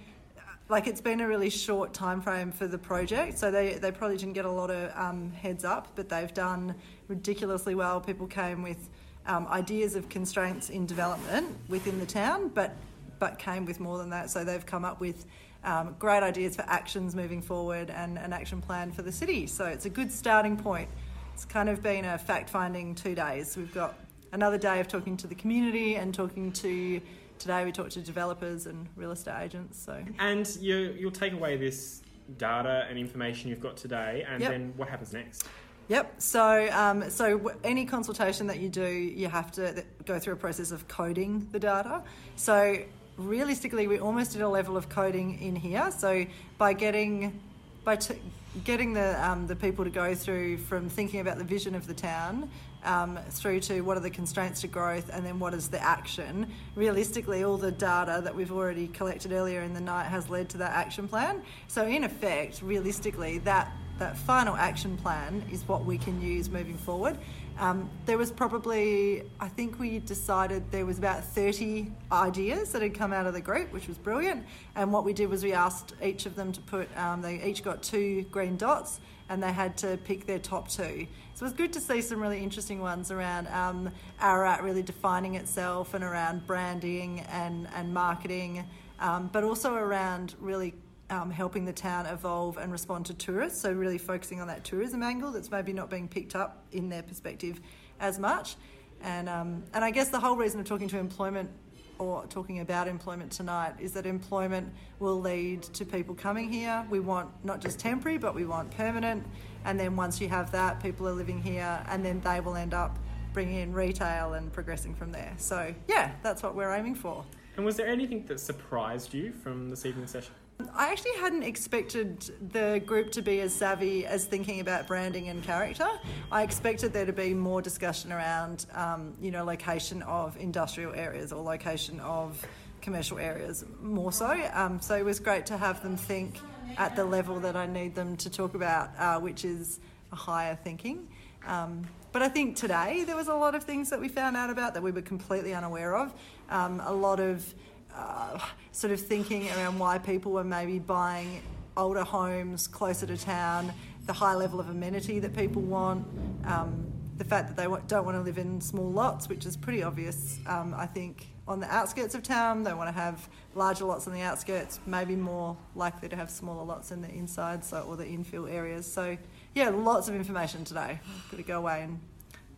like 0.73 0.87
it's 0.87 1.03
been 1.03 1.21
a 1.21 1.29
really 1.29 1.51
short 1.51 1.93
time 1.93 2.23
frame 2.23 2.51
for 2.51 2.67
the 2.67 2.79
project, 2.79 3.39
so 3.39 3.51
they, 3.51 3.75
they 3.75 3.93
probably 3.93 4.17
didn't 4.17 4.33
get 4.33 4.47
a 4.47 4.51
lot 4.51 4.71
of 4.71 4.91
um, 4.97 5.31
heads 5.33 5.65
up, 5.65 5.89
but 5.95 6.09
they've 6.09 6.33
done 6.33 6.75
ridiculously 7.09 7.75
well. 7.75 8.01
People 8.01 8.27
came 8.27 8.63
with 8.63 8.89
um, 9.27 9.47
ideas 9.49 9.95
of 9.97 10.09
constraints 10.09 10.71
in 10.71 10.87
development 10.87 11.47
within 11.69 12.01
the 12.01 12.07
town, 12.07 12.49
but 12.49 12.75
but 13.19 13.39
came 13.39 13.67
with 13.67 13.81
more 13.81 13.99
than 13.99 14.09
that. 14.11 14.31
So 14.31 14.45
they've 14.45 14.65
come 14.65 14.85
up 14.85 14.99
with 14.99 15.27
um, 15.63 15.95
great 15.99 16.23
ideas 16.23 16.57
for 16.57 16.63
actions 16.63 17.15
moving 17.15 17.43
forward 17.43 17.91
and 17.91 18.19
an 18.19 18.33
action 18.33 18.61
plan 18.61 18.91
for 18.91 19.03
the 19.03 19.13
city. 19.13 19.47
So 19.47 19.67
it's 19.67 19.85
a 19.85 19.91
good 19.91 20.11
starting 20.11 20.57
point. 20.57 20.89
It's 21.35 21.45
kind 21.45 21.69
of 21.69 21.83
been 21.83 22.05
a 22.07 22.19
fact 22.19 22.51
finding 22.51 22.97
two 22.97 23.15
days. 23.15 23.57
We've 23.57 23.73
got 23.73 23.95
another 24.33 24.59
day 24.59 24.81
of 24.81 24.89
talking 24.89 25.17
to 25.19 25.29
the 25.29 25.37
community 25.37 25.97
and 25.97 26.13
talking 26.13 26.51
to 26.53 27.01
Today 27.43 27.65
we 27.65 27.73
talked 27.73 27.91
to 27.91 28.01
developers 28.01 28.67
and 28.67 28.87
real 28.95 29.11
estate 29.11 29.43
agents. 29.43 29.77
So 29.77 30.01
And 30.21 30.49
you, 30.61 30.95
you'll 30.97 31.11
take 31.11 31.33
away 31.33 31.57
this 31.57 32.01
data 32.39 32.87
and 32.89 32.97
information 32.97 33.51
you've 33.51 33.61
got 33.61 33.77
today, 33.77 34.25
and 34.29 34.41
Yep. 34.41 34.51
then 34.53 34.73
what 34.77 34.89
happens 34.89 35.13
next? 35.13 35.49
Yep. 35.89 36.21
So, 36.23 36.69
um, 36.71 37.11
so 37.11 37.51
any 37.65 37.85
consultation 37.85 38.47
that 38.47 38.61
you 38.61 38.69
do, 38.69 38.87
you 38.87 39.27
have 39.27 39.51
to 39.53 39.85
go 40.05 40.21
through 40.21 40.35
a 40.35 40.37
process 40.37 40.71
of 40.71 40.87
coding 40.87 41.49
the 41.51 41.59
data. 41.59 42.05
So, 42.37 42.79
realistically, 43.17 43.89
we 43.89 43.99
almost 43.99 44.35
did 44.35 44.43
a 44.43 44.49
level 44.49 44.77
of 44.77 44.89
coding 44.89 45.43
in 45.43 45.57
here. 45.57 45.91
So, 45.91 46.25
by 46.59 46.75
getting 46.75 47.41
by 47.83 47.97
t- 47.97 48.23
getting 48.63 48.93
the 48.93 49.21
um, 49.29 49.49
the 49.49 49.57
people 49.57 49.83
to 49.85 49.91
go 49.91 50.15
through 50.15 50.59
from 50.59 50.89
thinking 50.89 51.19
about 51.19 51.39
the 51.39 51.45
vision 51.45 51.75
of 51.75 51.89
the 51.89 51.95
town 51.95 52.49
um, 52.85 53.19
through 53.31 53.61
to 53.61 53.81
what 53.83 53.97
are 53.97 54.01
the 54.01 54.11
constraints 54.11 54.61
to 54.63 54.67
growth 54.67 55.11
and 55.13 55.25
then 55.25 55.39
what 55.39 55.55
is 55.55 55.69
the 55.69 55.83
action. 55.83 56.51
Realistically, 56.75 57.45
all 57.45 57.57
the 57.57 57.73
data 57.73 58.21
that 58.23 58.35
we've 58.35 58.53
already 58.53 58.89
collected 58.89 59.33
earlier 59.33 59.63
in 59.63 59.75
the 59.75 59.81
night 59.81 60.07
has 60.07 60.29
led 60.29 60.49
to 60.51 60.59
that 60.59 60.73
action 60.73 61.09
plan. 61.09 61.43
So, 61.69 61.87
in 61.87 62.05
effect, 62.05 62.63
realistically, 62.63 63.39
that 63.39 63.73
that 63.99 64.17
final 64.17 64.57
action 64.57 64.97
plan 64.97 65.45
is 65.53 65.67
what 65.69 65.85
we 65.85 65.97
can 65.97 66.21
use 66.21 66.51
moving 66.51 66.77
forward. 66.77 67.17
Um, 67.59 67.89
there 68.07 68.19
was 68.19 68.33
probably, 68.33 69.23
I 69.39 69.49
think 69.49 69.79
we 69.79 69.99
decided 70.01 70.71
there 70.73 70.87
was 70.87 70.99
about 70.99 71.23
30 71.23 71.93
ideas 72.11 72.73
that 72.73 72.83
had 72.83 72.95
come 72.95 73.13
out 73.13 73.27
of 73.27 73.35
the 73.35 73.41
group, 73.41 73.73
which 73.73 73.87
was 73.87 73.99
brilliant. 73.99 74.45
And 74.75 74.93
what 74.93 75.05
we 75.05 75.13
did 75.13 75.29
was 75.29 75.45
we 75.45 75.53
asked 75.53 75.95
each 76.03 76.27
of 76.27 76.35
them 76.35 76.51
to 76.53 76.61
put, 76.63 76.89
um, 76.97 77.23
they 77.23 77.43
each 77.45 77.63
got 77.63 77.83
two 77.83 78.23
green 78.31 78.57
dots 78.57 79.01
and 79.33 79.43
they 79.43 79.51
had 79.51 79.79
to 79.79 79.97
pick 80.05 80.27
their 80.27 80.39
top 80.39 80.69
two. 80.69 81.07
So 81.35 81.45
it 81.45 81.49
was 81.49 81.53
good 81.55 81.73
to 81.73 81.81
see 81.81 82.03
some 82.03 82.21
really 82.21 82.43
interesting 82.43 82.83
ones 82.83 83.11
around 83.11 83.49
um, 83.49 83.91
Ararat 84.21 84.63
really 84.63 84.83
defining 84.83 85.37
itself 85.37 85.95
and 85.95 86.05
around 86.05 86.47
branding 86.47 87.21
and, 87.31 87.67
and 87.75 87.95
marketing, 87.95 88.63
um, 89.01 89.31
but 89.33 89.43
also 89.43 89.75
around 89.75 90.35
really 90.39 90.75
um, 91.09 91.31
helping 91.31 91.65
the 91.65 91.73
town 91.73 92.05
evolve 92.05 92.59
and 92.59 92.71
respond 92.71 93.07
to 93.07 93.15
tourists. 93.15 93.59
So 93.59 93.73
really 93.73 93.97
focusing 93.97 94.39
on 94.43 94.49
that 94.49 94.65
tourism 94.65 95.03
angle 95.03 95.33
that's 95.33 95.51
maybe 95.51 95.73
not 95.73 95.89
being 95.89 96.09
picked 96.09 96.37
up 96.37 96.67
in 96.73 96.91
their 96.91 97.03
perspective 97.03 97.59
as 98.01 98.19
much. 98.19 98.57
And 99.01 99.31
um, 99.31 99.65
and 99.73 99.83
I 99.83 99.91
guess 99.91 100.11
the 100.11 100.21
whole 100.21 100.37
reason 100.37 100.61
of 100.61 100.67
talking 100.67 100.89
to 100.89 100.99
employment 100.99 101.51
or 101.99 102.25
talking 102.27 102.61
about 102.61 102.89
employment 102.89 103.31
tonight 103.33 103.75
is 103.79 103.93
that 103.93 104.07
employment 104.07 104.73
will 104.99 105.21
lead 105.21 105.63
to 105.63 105.85
people 105.85 106.15
coming 106.15 106.51
here. 106.51 106.87
We 106.91 107.01
want 107.01 107.31
not 107.45 107.61
just 107.61 107.79
temporary, 107.79 108.19
but 108.19 108.35
we 108.35 108.45
want 108.45 108.71
permanent. 108.73 109.25
And 109.65 109.79
then 109.79 109.97
once 109.97 110.21
you 110.21 110.29
have 110.29 110.51
that, 110.53 110.83
people 110.83 111.09
are 111.09 111.13
living 111.13 111.41
here, 111.41 111.85
and 111.89 112.05
then 112.05 112.21
they 112.21 112.41
will 112.41 112.57
end 112.57 112.75
up 112.75 112.99
bringing 113.33 113.61
in 113.61 113.73
retail 113.73 114.35
and 114.35 114.53
progressing 114.53 114.95
from 114.95 115.13
there. 115.13 115.33
So 115.37 115.75
yeah, 115.89 116.13
that's 116.23 116.43
what 116.43 116.55
we're 116.55 116.73
aiming 116.73 116.97
for. 116.97 117.25
And 117.57 117.65
was 117.65 117.77
there 117.77 117.87
anything 117.87 118.25
that 118.27 118.41
surprised 118.41 119.13
you 119.13 119.33
from 119.33 119.71
this 119.71 119.85
evening's 119.87 120.11
session? 120.11 120.35
I 120.75 120.91
actually 120.91 121.17
hadn't 121.19 121.43
expected 121.43 122.31
the 122.53 122.83
group 122.85 123.13
to 123.13 123.23
be 123.23 123.41
as 123.41 123.55
savvy 123.55 124.07
as 124.07 124.25
thinking 124.25 124.61
about 124.61 124.87
branding 124.87 125.29
and 125.29 125.43
character. 125.43 125.89
I 126.31 126.43
expected 126.43 126.93
there 126.93 127.07
to 127.07 127.13
be 127.13 127.35
more 127.35 127.63
discussion 127.63 128.13
around, 128.13 128.67
um, 128.75 129.15
you 129.21 129.31
know, 129.31 129.45
location 129.45 130.03
of 130.03 130.37
industrial 130.37 130.95
areas 130.95 131.33
or 131.33 131.43
location 131.43 132.01
of 132.01 132.45
commercial 132.81 133.19
areas 133.19 133.65
more 133.81 134.13
so. 134.13 134.39
Um, 134.53 134.81
so 134.81 134.97
it 134.97 135.05
was 135.05 135.21
great 135.21 135.47
to 135.47 135.57
have 135.57 135.83
them 135.83 135.97
think 135.97 136.39
at 136.77 136.97
the 136.97 137.05
level 137.05 137.41
that 137.41 137.57
I 137.57 137.67
need 137.67 137.95
them 137.95 138.17
to 138.19 138.31
talk 138.31 138.55
about, 138.55 138.91
uh, 138.99 139.21
which 139.21 139.45
is 139.45 139.81
a 140.11 140.17
higher 140.17 140.57
thinking. 140.57 141.09
Um, 141.47 141.83
but 142.13 142.23
I 142.23 142.29
think 142.29 142.57
today 142.57 143.05
there 143.05 143.17
was 143.17 143.29
a 143.29 143.35
lot 143.35 143.55
of 143.55 143.65
things 143.65 143.91
that 143.91 144.01
we 144.01 144.09
found 144.09 144.37
out 144.37 144.51
about 144.51 144.75
that 144.75 144.83
we 144.83 144.91
were 144.91 145.03
completely 145.03 145.55
unaware 145.55 145.97
of. 145.97 146.13
Um, 146.51 146.81
a 146.85 146.93
lot 146.93 147.21
of 147.21 147.55
uh, 147.95 148.39
sort 148.73 148.93
of 148.93 149.01
thinking 149.01 149.49
around 149.51 149.79
why 149.79 149.99
people 149.99 150.33
were 150.33 150.45
maybe 150.45 150.79
buying 150.79 151.43
older 151.77 152.05
homes 152.05 152.67
closer 152.67 153.07
to 153.07 153.17
town, 153.17 153.73
the 154.07 154.13
high 154.13 154.35
level 154.35 154.61
of 154.61 154.69
amenity 154.69 155.19
that 155.19 155.35
people 155.35 155.63
want, 155.63 156.07
um, 156.45 156.93
the 157.19 157.25
fact 157.25 157.49
that 157.49 157.57
they 157.57 157.65
don't 157.87 158.05
want 158.05 158.17
to 158.17 158.21
live 158.21 158.39
in 158.39 158.61
small 158.61 158.91
lots, 158.91 159.29
which 159.29 159.47
is 159.47 159.57
pretty 159.57 159.83
obvious, 159.83 160.39
um, 160.47 160.75
I 160.77 160.87
think, 160.87 161.29
on 161.47 161.61
the 161.61 161.73
outskirts 161.73 162.15
of 162.15 162.23
town. 162.23 162.63
They 162.63 162.73
want 162.73 162.89
to 162.89 162.93
have 162.93 163.29
larger 163.55 163.85
lots 163.85 164.07
on 164.07 164.13
the 164.13 164.23
outskirts, 164.23 164.81
maybe 164.87 165.17
more 165.17 165.57
likely 165.75 166.09
to 166.09 166.17
have 166.17 166.31
smaller 166.31 166.65
lots 166.65 166.91
in 166.91 167.03
the 167.03 167.11
inside 167.11 167.65
so, 167.65 167.83
or 167.83 167.97
the 167.97 168.05
infill 168.05 168.51
areas. 168.51 168.91
So, 168.91 169.17
yeah, 169.55 169.69
lots 169.69 170.09
of 170.09 170.15
information 170.15 170.65
today. 170.65 170.99
Got 171.31 171.37
to 171.37 171.43
go 171.43 171.59
away 171.59 171.83
and 171.83 172.01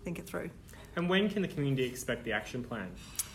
think 0.05 0.19
it 0.19 0.27
through. 0.27 0.51
And 0.97 1.09
when 1.09 1.29
can 1.29 1.43
the 1.43 1.49
community 1.49 1.85
expect 1.85 2.25
the 2.25 2.33
action 2.33 2.63
plan? 2.63 2.91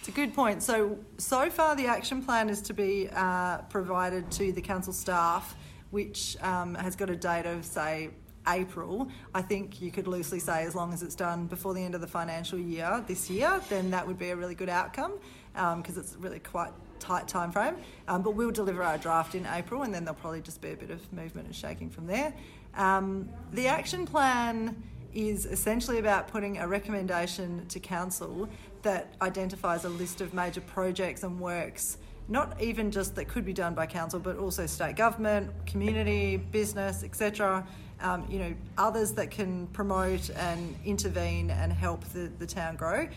A 0.09 0.11
good 0.11 0.33
point. 0.33 0.63
So, 0.63 0.97
so 1.19 1.51
far 1.51 1.75
the 1.75 1.85
action 1.85 2.23
plan 2.23 2.49
is 2.49 2.63
to 2.63 2.73
be 2.73 3.07
uh, 3.13 3.59
provided 3.69 4.31
to 4.31 4.51
the 4.51 4.59
council 4.59 4.91
staff, 4.91 5.55
which 5.91 6.35
um, 6.41 6.73
has 6.73 6.95
got 6.95 7.11
a 7.11 7.15
date 7.15 7.45
of, 7.45 7.63
say, 7.63 8.09
April. 8.47 9.07
I 9.35 9.43
think 9.43 9.83
you 9.83 9.91
could 9.91 10.07
loosely 10.07 10.39
say 10.39 10.63
as 10.63 10.73
long 10.73 10.93
as 10.93 11.03
it's 11.03 11.13
done 11.13 11.45
before 11.45 11.75
the 11.75 11.83
end 11.83 11.93
of 11.93 12.01
the 12.01 12.07
financial 12.07 12.57
year 12.57 13.03
this 13.05 13.29
year, 13.29 13.61
then 13.69 13.91
that 13.91 14.07
would 14.07 14.17
be 14.17 14.31
a 14.31 14.35
really 14.35 14.55
good 14.55 14.67
outcome 14.67 15.11
because 15.53 15.95
it's 15.95 16.15
really 16.15 16.39
quite 16.39 16.71
tight 16.97 17.27
time 17.27 17.51
frame. 17.51 17.75
Um, 18.07 18.23
but 18.23 18.31
we'll 18.31 18.49
deliver 18.49 18.81
our 18.81 18.97
draft 18.97 19.35
in 19.35 19.45
April, 19.45 19.83
and 19.83 19.93
then 19.93 20.05
there'll 20.05 20.19
probably 20.19 20.41
just 20.41 20.59
be 20.59 20.71
a 20.71 20.75
bit 20.75 20.89
of 20.89 21.13
movement 21.13 21.45
and 21.45 21.55
shaking 21.55 21.91
from 21.91 22.07
there. 22.07 22.33
Um, 22.73 23.29
the 23.53 23.67
action 23.67 24.07
plan 24.07 24.81
is 25.13 25.45
essentially 25.45 25.97
about 25.97 26.27
putting 26.27 26.59
a 26.59 26.67
recommendation 26.67 27.65
to 27.67 27.79
council 27.79 28.47
that 28.81 29.13
identifies 29.21 29.85
a 29.85 29.89
list 29.89 30.21
of 30.21 30.33
major 30.33 30.61
projects 30.61 31.23
and 31.23 31.39
works 31.39 31.97
not 32.27 32.61
even 32.61 32.91
just 32.91 33.15
that 33.15 33.27
could 33.27 33.43
be 33.43 33.53
done 33.53 33.73
by 33.73 33.85
council 33.85 34.19
but 34.19 34.37
also 34.37 34.65
state 34.65 34.95
government 34.95 35.51
community 35.65 36.37
business 36.37 37.03
etc 37.03 37.65
um, 38.01 38.25
you 38.29 38.39
know 38.39 38.53
others 38.77 39.11
that 39.13 39.31
can 39.31 39.67
promote 39.67 40.29
and 40.31 40.75
intervene 40.85 41.49
and 41.49 41.73
help 41.73 42.03
the, 42.05 42.31
the 42.39 42.45
town 42.45 42.75
grow 42.75 43.07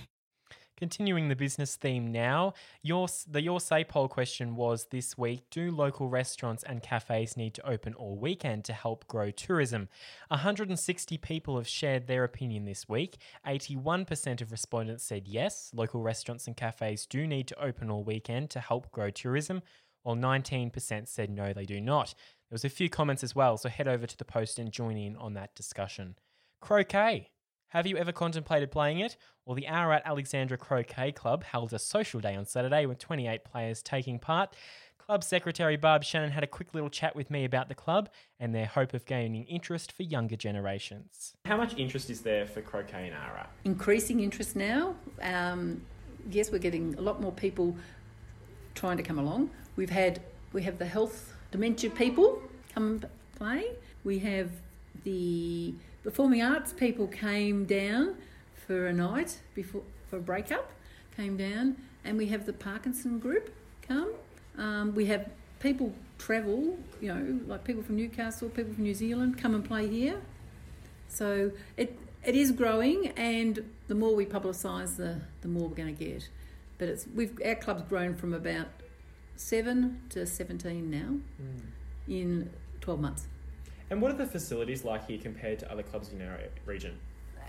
Continuing 0.83 1.29
the 1.29 1.37
business 1.37 1.77
theme 1.77 2.11
now, 2.11 2.55
your 2.83 3.07
the 3.31 3.41
Your 3.41 3.61
Say 3.61 3.85
poll 3.85 4.09
question 4.09 4.57
was 4.57 4.87
this 4.87 5.17
week 5.17 5.45
Do 5.49 5.71
local 5.71 6.09
restaurants 6.09 6.65
and 6.65 6.83
cafes 6.83 7.37
need 7.37 7.55
to 7.55 7.65
open 7.65 7.95
all 7.95 8.17
weekend 8.17 8.65
to 8.65 8.73
help 8.73 9.07
grow 9.07 9.31
tourism? 9.31 9.89
160 10.27 11.19
people 11.19 11.57
have 11.57 11.69
shared 11.69 12.09
their 12.09 12.25
opinion 12.25 12.65
this 12.65 12.89
week. 12.89 13.19
81% 13.47 14.41
of 14.41 14.51
respondents 14.51 15.05
said 15.05 15.29
yes, 15.29 15.71
local 15.73 16.03
restaurants 16.03 16.49
and 16.49 16.57
cafes 16.57 17.07
do 17.07 17.29
need 17.29 17.47
to 17.47 17.65
open 17.65 17.89
all 17.89 18.03
weekend 18.03 18.51
to 18.51 18.59
help 18.59 18.91
grow 18.91 19.09
tourism, 19.09 19.63
while 20.03 20.17
19% 20.17 21.07
said 21.07 21.31
no, 21.31 21.53
they 21.53 21.65
do 21.65 21.81
not. 21.81 22.13
There 22.51 22.57
was 22.57 22.65
a 22.65 22.69
few 22.69 22.91
comments 22.91 23.23
as 23.23 23.37
well, 23.37 23.57
so 23.57 23.69
head 23.69 23.87
over 23.87 24.09
to 24.09 24.19
the 24.19 24.25
post 24.25 24.59
and 24.59 24.73
join 24.73 24.97
in 24.97 25.15
on 25.15 25.35
that 25.35 25.55
discussion. 25.55 26.17
Croquet. 26.61 27.29
Have 27.73 27.87
you 27.87 27.97
ever 27.97 28.13
contemplated 28.13 28.71
playing 28.71 28.99
it? 28.99 29.17
Well, 29.47 29.55
the 29.55 29.67
Ararat 29.67 30.03
Alexandra 30.05 30.59
Croquet 30.59 31.13
Club 31.13 31.43
held 31.43 31.73
a 31.73 31.79
social 31.79 32.21
day 32.21 32.35
on 32.35 32.45
Saturday 32.45 32.85
with 32.85 32.99
28 32.99 33.47
players 33.47 33.83
taking 33.83 34.19
part. 34.19 34.55
Club 34.99 35.25
Secretary 35.25 35.79
Barb 35.79 36.05
Shannon 36.05 36.33
had 36.33 36.45
a 36.45 36.47
quick 36.47 36.75
little 36.75 36.91
chat 36.91 37.17
with 37.17 37.31
me 37.31 37.47
about 37.47 37.71
the 37.71 37.75
club 37.75 38.11
and 38.39 38.55
their 38.55 38.67
hope 38.67 38.93
of 38.93 39.07
gaining 39.07 39.45
interest 39.45 39.91
for 39.91 40.03
younger 40.03 40.37
generations. 40.37 41.33
How 41.47 41.57
much 41.57 41.75
interest 41.79 42.11
is 42.11 42.21
there 42.21 42.45
for 42.45 42.61
croquet 42.61 43.07
in 43.07 43.15
Ararat? 43.15 43.49
increasing 43.65 44.21
interest 44.21 44.55
now. 44.55 44.95
Um, 45.23 45.81
yes, 46.31 46.53
we're 46.53 46.59
getting 46.59 46.95
a 46.99 47.01
lot 47.01 47.23
more 47.23 47.33
people 47.33 47.75
trying 48.75 48.99
to 48.99 49.03
come 49.03 49.19
along. 49.19 49.49
We've 49.77 49.89
had 49.89 50.21
we 50.53 50.63
have 50.65 50.77
the 50.77 50.85
health 50.85 51.33
dementia 51.51 51.89
people 51.89 52.43
come 52.75 52.87
and 52.87 53.09
play. 53.35 53.65
We 54.05 54.19
have 54.19 54.51
the 55.05 55.73
performing 56.03 56.43
arts 56.43 56.73
people 56.73 57.07
came 57.07 57.65
down 57.65 58.17
for 58.67 58.87
a 58.87 58.93
night 58.93 59.39
before 59.55 59.83
for 60.09 60.19
a 60.19 60.21
breakup, 60.21 60.71
came 61.17 61.37
down, 61.37 61.77
and 62.05 62.19
we 62.19 62.27
have 62.27 62.45
the 62.45 62.53
Parkinson 62.53 63.19
group 63.19 63.51
come. 63.81 64.11
Um, 64.59 64.95
we 64.95 65.07
have 65.07 65.31
people 65.61 65.95
travel, 66.19 66.79
you 67.01 67.15
know, 67.15 67.41
like 67.47 67.65
people 67.65 67.83
from 67.83 67.97
Newcastle, 67.97 68.49
people 68.51 68.75
from 68.75 68.85
New 68.85 68.95
Zealand 68.95 69.39
come 69.39 69.55
and 69.55 69.65
play 69.65 69.89
here. 69.89 70.21
So 71.09 71.53
it 71.77 71.99
it 72.25 72.37
is 72.37 72.53
growing, 72.53 73.09
and 73.17 73.71
the 73.89 73.95
more 73.95 74.15
we 74.15 74.27
publicise, 74.27 74.97
the 74.97 75.21
the 75.41 75.49
more 75.49 75.69
we're 75.69 75.77
going 75.77 75.97
to 75.97 76.05
get. 76.05 76.29
But 76.79 76.89
it's 76.89 77.07
we've 77.15 77.39
our 77.45 77.55
club's 77.55 77.83
grown 77.83 78.15
from 78.15 78.35
about 78.35 78.69
seven 79.37 80.03
to 80.11 80.27
seventeen 80.27 80.91
now 80.91 81.17
in 82.07 82.51
twelve 82.81 83.01
months. 83.01 83.27
And 83.93 84.01
what 84.01 84.11
are 84.11 84.17
the 84.17 84.25
facilities 84.25 84.85
like 84.87 85.07
here 85.07 85.19
compared 85.19 85.59
to 85.59 85.71
other 85.71 85.83
clubs 85.83 86.13
in 86.15 86.23
our 86.23 86.39
region? 86.65 86.99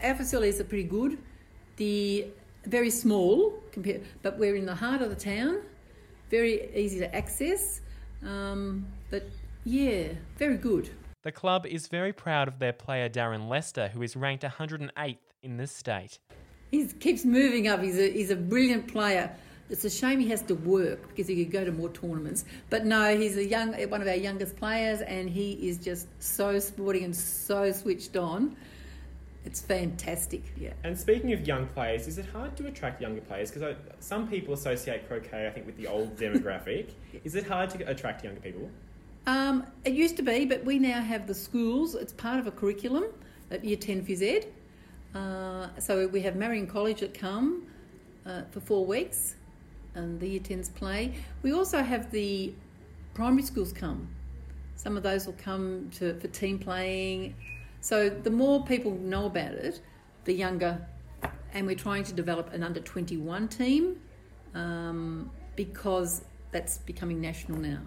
Our 0.03 0.13
facilities 0.13 0.59
are 0.59 0.65
pretty 0.65 0.83
good. 0.83 1.17
The 1.77 2.27
very 2.65 2.89
small 2.89 3.53
compared, 3.71 4.01
but 4.23 4.37
we're 4.37 4.57
in 4.57 4.65
the 4.65 4.75
heart 4.75 5.01
of 5.01 5.09
the 5.09 5.15
town. 5.15 5.61
Very 6.29 6.69
easy 6.75 6.99
to 6.99 7.15
access. 7.15 7.79
Um, 8.27 8.85
but 9.09 9.23
yeah, 9.63 10.09
very 10.37 10.57
good. 10.57 10.89
The 11.21 11.31
club 11.31 11.65
is 11.65 11.87
very 11.87 12.11
proud 12.11 12.49
of 12.49 12.59
their 12.59 12.73
player 12.73 13.07
Darren 13.07 13.47
Lester, 13.47 13.87
who 13.87 14.01
is 14.01 14.17
ranked 14.17 14.43
108th 14.43 15.15
in 15.43 15.55
this 15.55 15.71
state. 15.71 16.19
He 16.71 16.85
keeps 16.87 17.23
moving 17.23 17.69
up. 17.69 17.81
He's 17.81 17.97
a, 17.97 18.11
he's 18.11 18.31
a 18.31 18.35
brilliant 18.35 18.89
player. 18.91 19.33
It's 19.73 19.85
a 19.85 19.89
shame 19.89 20.19
he 20.19 20.29
has 20.29 20.43
to 20.43 20.53
work 20.53 21.07
because 21.07 21.27
he 21.27 21.43
could 21.43 21.51
go 21.51 21.65
to 21.65 21.71
more 21.71 21.89
tournaments. 21.89 22.45
But 22.69 22.85
no, 22.85 23.17
he's 23.17 23.37
a 23.37 23.43
young 23.43 23.73
one 23.89 24.03
of 24.03 24.07
our 24.07 24.13
youngest 24.13 24.55
players, 24.55 25.01
and 25.01 25.27
he 25.27 25.53
is 25.67 25.79
just 25.79 26.07
so 26.21 26.59
sporting 26.59 27.05
and 27.05 27.15
so 27.15 27.71
switched 27.71 28.15
on. 28.15 28.55
It's 29.45 29.61
fantastic. 29.61 30.43
Yeah. 30.55 30.73
And 30.83 30.95
speaking 30.97 31.33
of 31.33 31.47
young 31.47 31.65
players, 31.69 32.07
is 32.07 32.19
it 32.19 32.27
hard 32.27 32.55
to 32.57 32.67
attract 32.67 33.01
younger 33.01 33.21
players? 33.21 33.49
Because 33.49 33.75
some 33.99 34.27
people 34.27 34.53
associate 34.53 35.07
croquet, 35.07 35.47
I 35.47 35.49
think, 35.49 35.65
with 35.65 35.77
the 35.77 35.87
old 35.87 36.15
demographic. 36.23 36.91
Is 37.23 37.33
it 37.33 37.47
hard 37.47 37.71
to 37.71 37.89
attract 37.89 38.23
younger 38.23 38.41
people? 38.41 38.69
Um, 39.25 39.65
it 39.85 39.93
used 39.93 40.17
to 40.17 40.21
be, 40.21 40.45
but 40.45 40.63
we 40.63 40.77
now 40.77 41.01
have 41.01 41.25
the 41.25 41.33
schools. 41.33 41.95
It's 41.95 42.13
part 42.13 42.39
of 42.39 42.45
a 42.45 42.51
curriculum 42.51 43.05
at 43.49 43.65
Year 43.65 43.77
10 43.77 44.05
Phys 44.05 44.21
Ed. 44.21 44.53
Uh, 45.17 45.69
so 45.79 46.05
we 46.09 46.21
have 46.21 46.35
Marian 46.35 46.67
College 46.67 46.99
that 46.99 47.15
come 47.15 47.65
uh, 48.27 48.43
for 48.51 48.59
four 48.59 48.85
weeks 48.85 49.35
and 49.95 50.19
the 50.19 50.27
Year 50.27 50.39
10s 50.39 50.73
play. 50.73 51.13
We 51.41 51.53
also 51.53 51.81
have 51.81 52.11
the 52.11 52.53
primary 53.13 53.43
schools 53.43 53.71
come. 53.71 54.07
Some 54.75 54.97
of 54.97 55.03
those 55.03 55.25
will 55.25 55.35
come 55.37 55.89
to, 55.95 56.19
for 56.19 56.27
team 56.27 56.59
playing 56.59 57.35
so 57.83 58.07
the 58.07 58.29
more 58.29 58.63
people 58.63 58.91
know 58.91 59.25
about 59.25 59.51
it, 59.51 59.81
the 60.23 60.31
younger. 60.31 60.87
And 61.53 61.67
we're 61.67 61.75
trying 61.75 62.05
to 62.05 62.13
develop 62.13 62.53
an 62.53 62.63
under 62.63 62.79
21 62.79 63.49
team 63.49 63.99
um, 64.55 65.29
because 65.57 66.23
that's 66.51 66.77
becoming 66.77 67.19
national 67.19 67.59
now. 67.59 67.81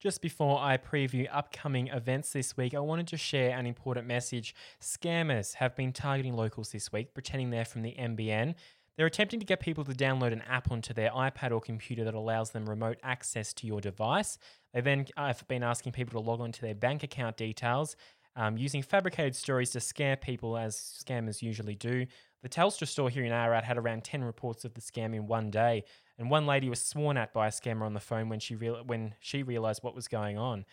Just 0.00 0.22
before 0.22 0.58
I 0.58 0.78
preview 0.78 1.28
upcoming 1.30 1.88
events 1.88 2.32
this 2.32 2.56
week, 2.56 2.72
I 2.72 2.80
wanted 2.80 3.08
to 3.08 3.18
share 3.18 3.58
an 3.58 3.66
important 3.66 4.06
message. 4.06 4.54
Scammers 4.80 5.56
have 5.56 5.76
been 5.76 5.92
targeting 5.92 6.32
locals 6.32 6.72
this 6.72 6.90
week, 6.90 7.12
pretending 7.12 7.50
they're 7.50 7.66
from 7.66 7.82
the 7.82 7.94
NBN. 7.98 8.54
They're 9.00 9.06
attempting 9.06 9.40
to 9.40 9.46
get 9.46 9.60
people 9.60 9.82
to 9.84 9.94
download 9.94 10.34
an 10.34 10.42
app 10.42 10.70
onto 10.70 10.92
their 10.92 11.08
iPad 11.12 11.52
or 11.52 11.60
computer 11.62 12.04
that 12.04 12.12
allows 12.12 12.50
them 12.50 12.68
remote 12.68 12.98
access 13.02 13.54
to 13.54 13.66
your 13.66 13.80
device. 13.80 14.36
They 14.74 14.82
then 14.82 15.06
have 15.16 15.48
been 15.48 15.62
asking 15.62 15.92
people 15.92 16.20
to 16.20 16.28
log 16.28 16.42
on 16.42 16.52
to 16.52 16.60
their 16.60 16.74
bank 16.74 17.02
account 17.02 17.38
details 17.38 17.96
um, 18.36 18.58
using 18.58 18.82
fabricated 18.82 19.34
stories 19.34 19.70
to 19.70 19.80
scare 19.80 20.16
people, 20.16 20.54
as 20.58 20.76
scammers 21.02 21.40
usually 21.40 21.76
do. 21.76 22.04
The 22.42 22.50
Telstra 22.50 22.86
store 22.86 23.08
here 23.08 23.24
in 23.24 23.32
Ararat 23.32 23.64
had 23.64 23.78
around 23.78 24.04
10 24.04 24.22
reports 24.22 24.66
of 24.66 24.74
the 24.74 24.82
scam 24.82 25.14
in 25.14 25.26
one 25.26 25.50
day, 25.50 25.84
and 26.18 26.30
one 26.30 26.44
lady 26.44 26.68
was 26.68 26.82
sworn 26.82 27.16
at 27.16 27.32
by 27.32 27.46
a 27.46 27.50
scammer 27.50 27.86
on 27.86 27.94
the 27.94 28.00
phone 28.00 28.28
when 28.28 28.38
she, 28.38 28.54
real- 28.54 28.84
when 28.84 29.14
she 29.18 29.42
realised 29.42 29.82
what 29.82 29.94
was 29.94 30.08
going 30.08 30.36
on. 30.36 30.66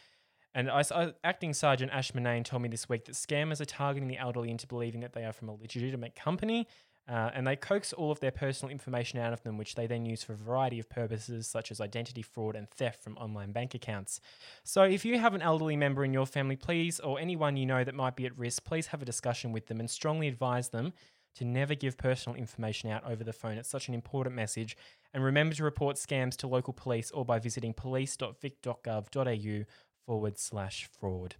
And 0.54 0.70
I, 0.70 1.14
acting 1.24 1.54
Sergeant 1.54 1.94
Ash 1.94 2.12
told 2.44 2.62
me 2.62 2.68
this 2.68 2.90
week 2.90 3.06
that 3.06 3.14
scammers 3.14 3.62
are 3.62 3.66
targeting 3.66 4.10
the 4.10 4.18
elderly 4.18 4.52
into 4.52 4.68
believing 4.68 5.00
that 5.02 5.14
they 5.14 5.24
are 5.24 5.32
from 5.32 5.48
a 5.48 5.54
legitimate 5.54 6.16
company 6.16 6.68
uh, 7.10 7.32
and 7.34 7.48
they 7.48 7.56
coax 7.56 7.94
all 7.94 8.12
of 8.12 8.20
their 8.20 8.32
personal 8.32 8.72
information 8.72 9.20
out 9.20 9.34
of 9.34 9.42
them, 9.44 9.58
which 9.58 9.76
they 9.76 9.88
then 9.88 10.06
use 10.06 10.24
for 10.24 10.34
a 10.34 10.38
variety 10.38 10.80
of 10.80 10.90
purposes, 10.90 11.48
such 11.48 11.72
as 11.72 11.80
identity 11.80 12.22
fraud 12.22 12.56
and 12.56 12.70
theft 12.70 13.02
from 13.04 13.18
online 13.18 13.52
bank 13.52 13.74
accounts. 13.74 14.20
So, 14.64 14.84
if 14.84 15.06
you 15.06 15.18
have 15.20 15.34
an 15.34 15.42
elderly 15.42 15.76
member 15.76 16.04
in 16.04 16.14
your 16.14 16.26
family, 16.26 16.56
please, 16.56 17.00
or 17.00 17.20
anyone 17.20 17.56
you 17.58 17.66
know 17.66 17.84
that 17.84 17.96
might 17.96 18.16
be 18.16 18.26
at 18.26 18.38
risk, 18.38 18.66
please 18.66 18.88
have 18.88 19.02
a 19.02 19.06
discussion 19.06 19.52
with 19.52 19.68
them 19.68 19.80
and 19.80 19.90
strongly 19.90 20.28
advise 20.28 20.70
them 20.70 20.94
to 21.38 21.46
never 21.46 21.76
give 21.76 21.98
personal 21.98 22.36
information 22.36 22.90
out 22.90 23.04
over 23.10 23.24
the 23.24 23.32
phone. 23.32 23.58
It's 23.58 23.70
such 23.70 23.88
an 23.88 23.94
important 23.94 24.36
message. 24.36 24.76
And 25.14 25.24
remember 25.24 25.56
to 25.56 25.64
report 25.64 25.96
scams 25.98 26.36
to 26.38 26.48
local 26.48 26.74
police 26.74 27.12
or 27.12 27.24
by 27.24 27.38
visiting 27.40 27.74
police.vic.gov.au 27.74 29.66
forward 30.08 30.40
slash 30.40 30.90
fraud. 31.00 31.36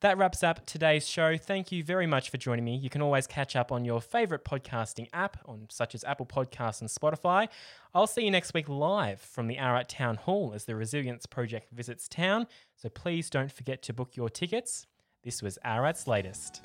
That 0.00 0.16
wraps 0.16 0.42
up 0.42 0.64
today's 0.66 1.08
show. 1.08 1.36
Thank 1.36 1.72
you 1.72 1.82
very 1.82 2.06
much 2.06 2.30
for 2.30 2.36
joining 2.36 2.64
me. 2.64 2.76
You 2.76 2.90
can 2.90 3.02
always 3.02 3.26
catch 3.26 3.56
up 3.56 3.72
on 3.72 3.84
your 3.84 4.00
favorite 4.00 4.44
podcasting 4.44 5.08
app, 5.12 5.38
on 5.46 5.66
such 5.70 5.94
as 5.94 6.04
Apple 6.04 6.26
Podcasts 6.26 6.80
and 6.80 6.90
Spotify. 6.90 7.48
I'll 7.94 8.06
see 8.06 8.24
you 8.24 8.30
next 8.30 8.54
week 8.54 8.68
live 8.68 9.20
from 9.20 9.46
the 9.48 9.58
Ararat 9.58 9.88
Town 9.88 10.16
Hall 10.16 10.52
as 10.54 10.64
the 10.64 10.76
Resilience 10.76 11.26
Project 11.26 11.70
visits 11.72 12.08
town. 12.08 12.46
So 12.76 12.88
please 12.88 13.30
don't 13.30 13.52
forget 13.52 13.82
to 13.82 13.92
book 13.92 14.14
your 14.14 14.28
tickets. 14.28 14.86
This 15.22 15.42
was 15.42 15.58
Ararat's 15.64 16.06
latest. 16.06 16.62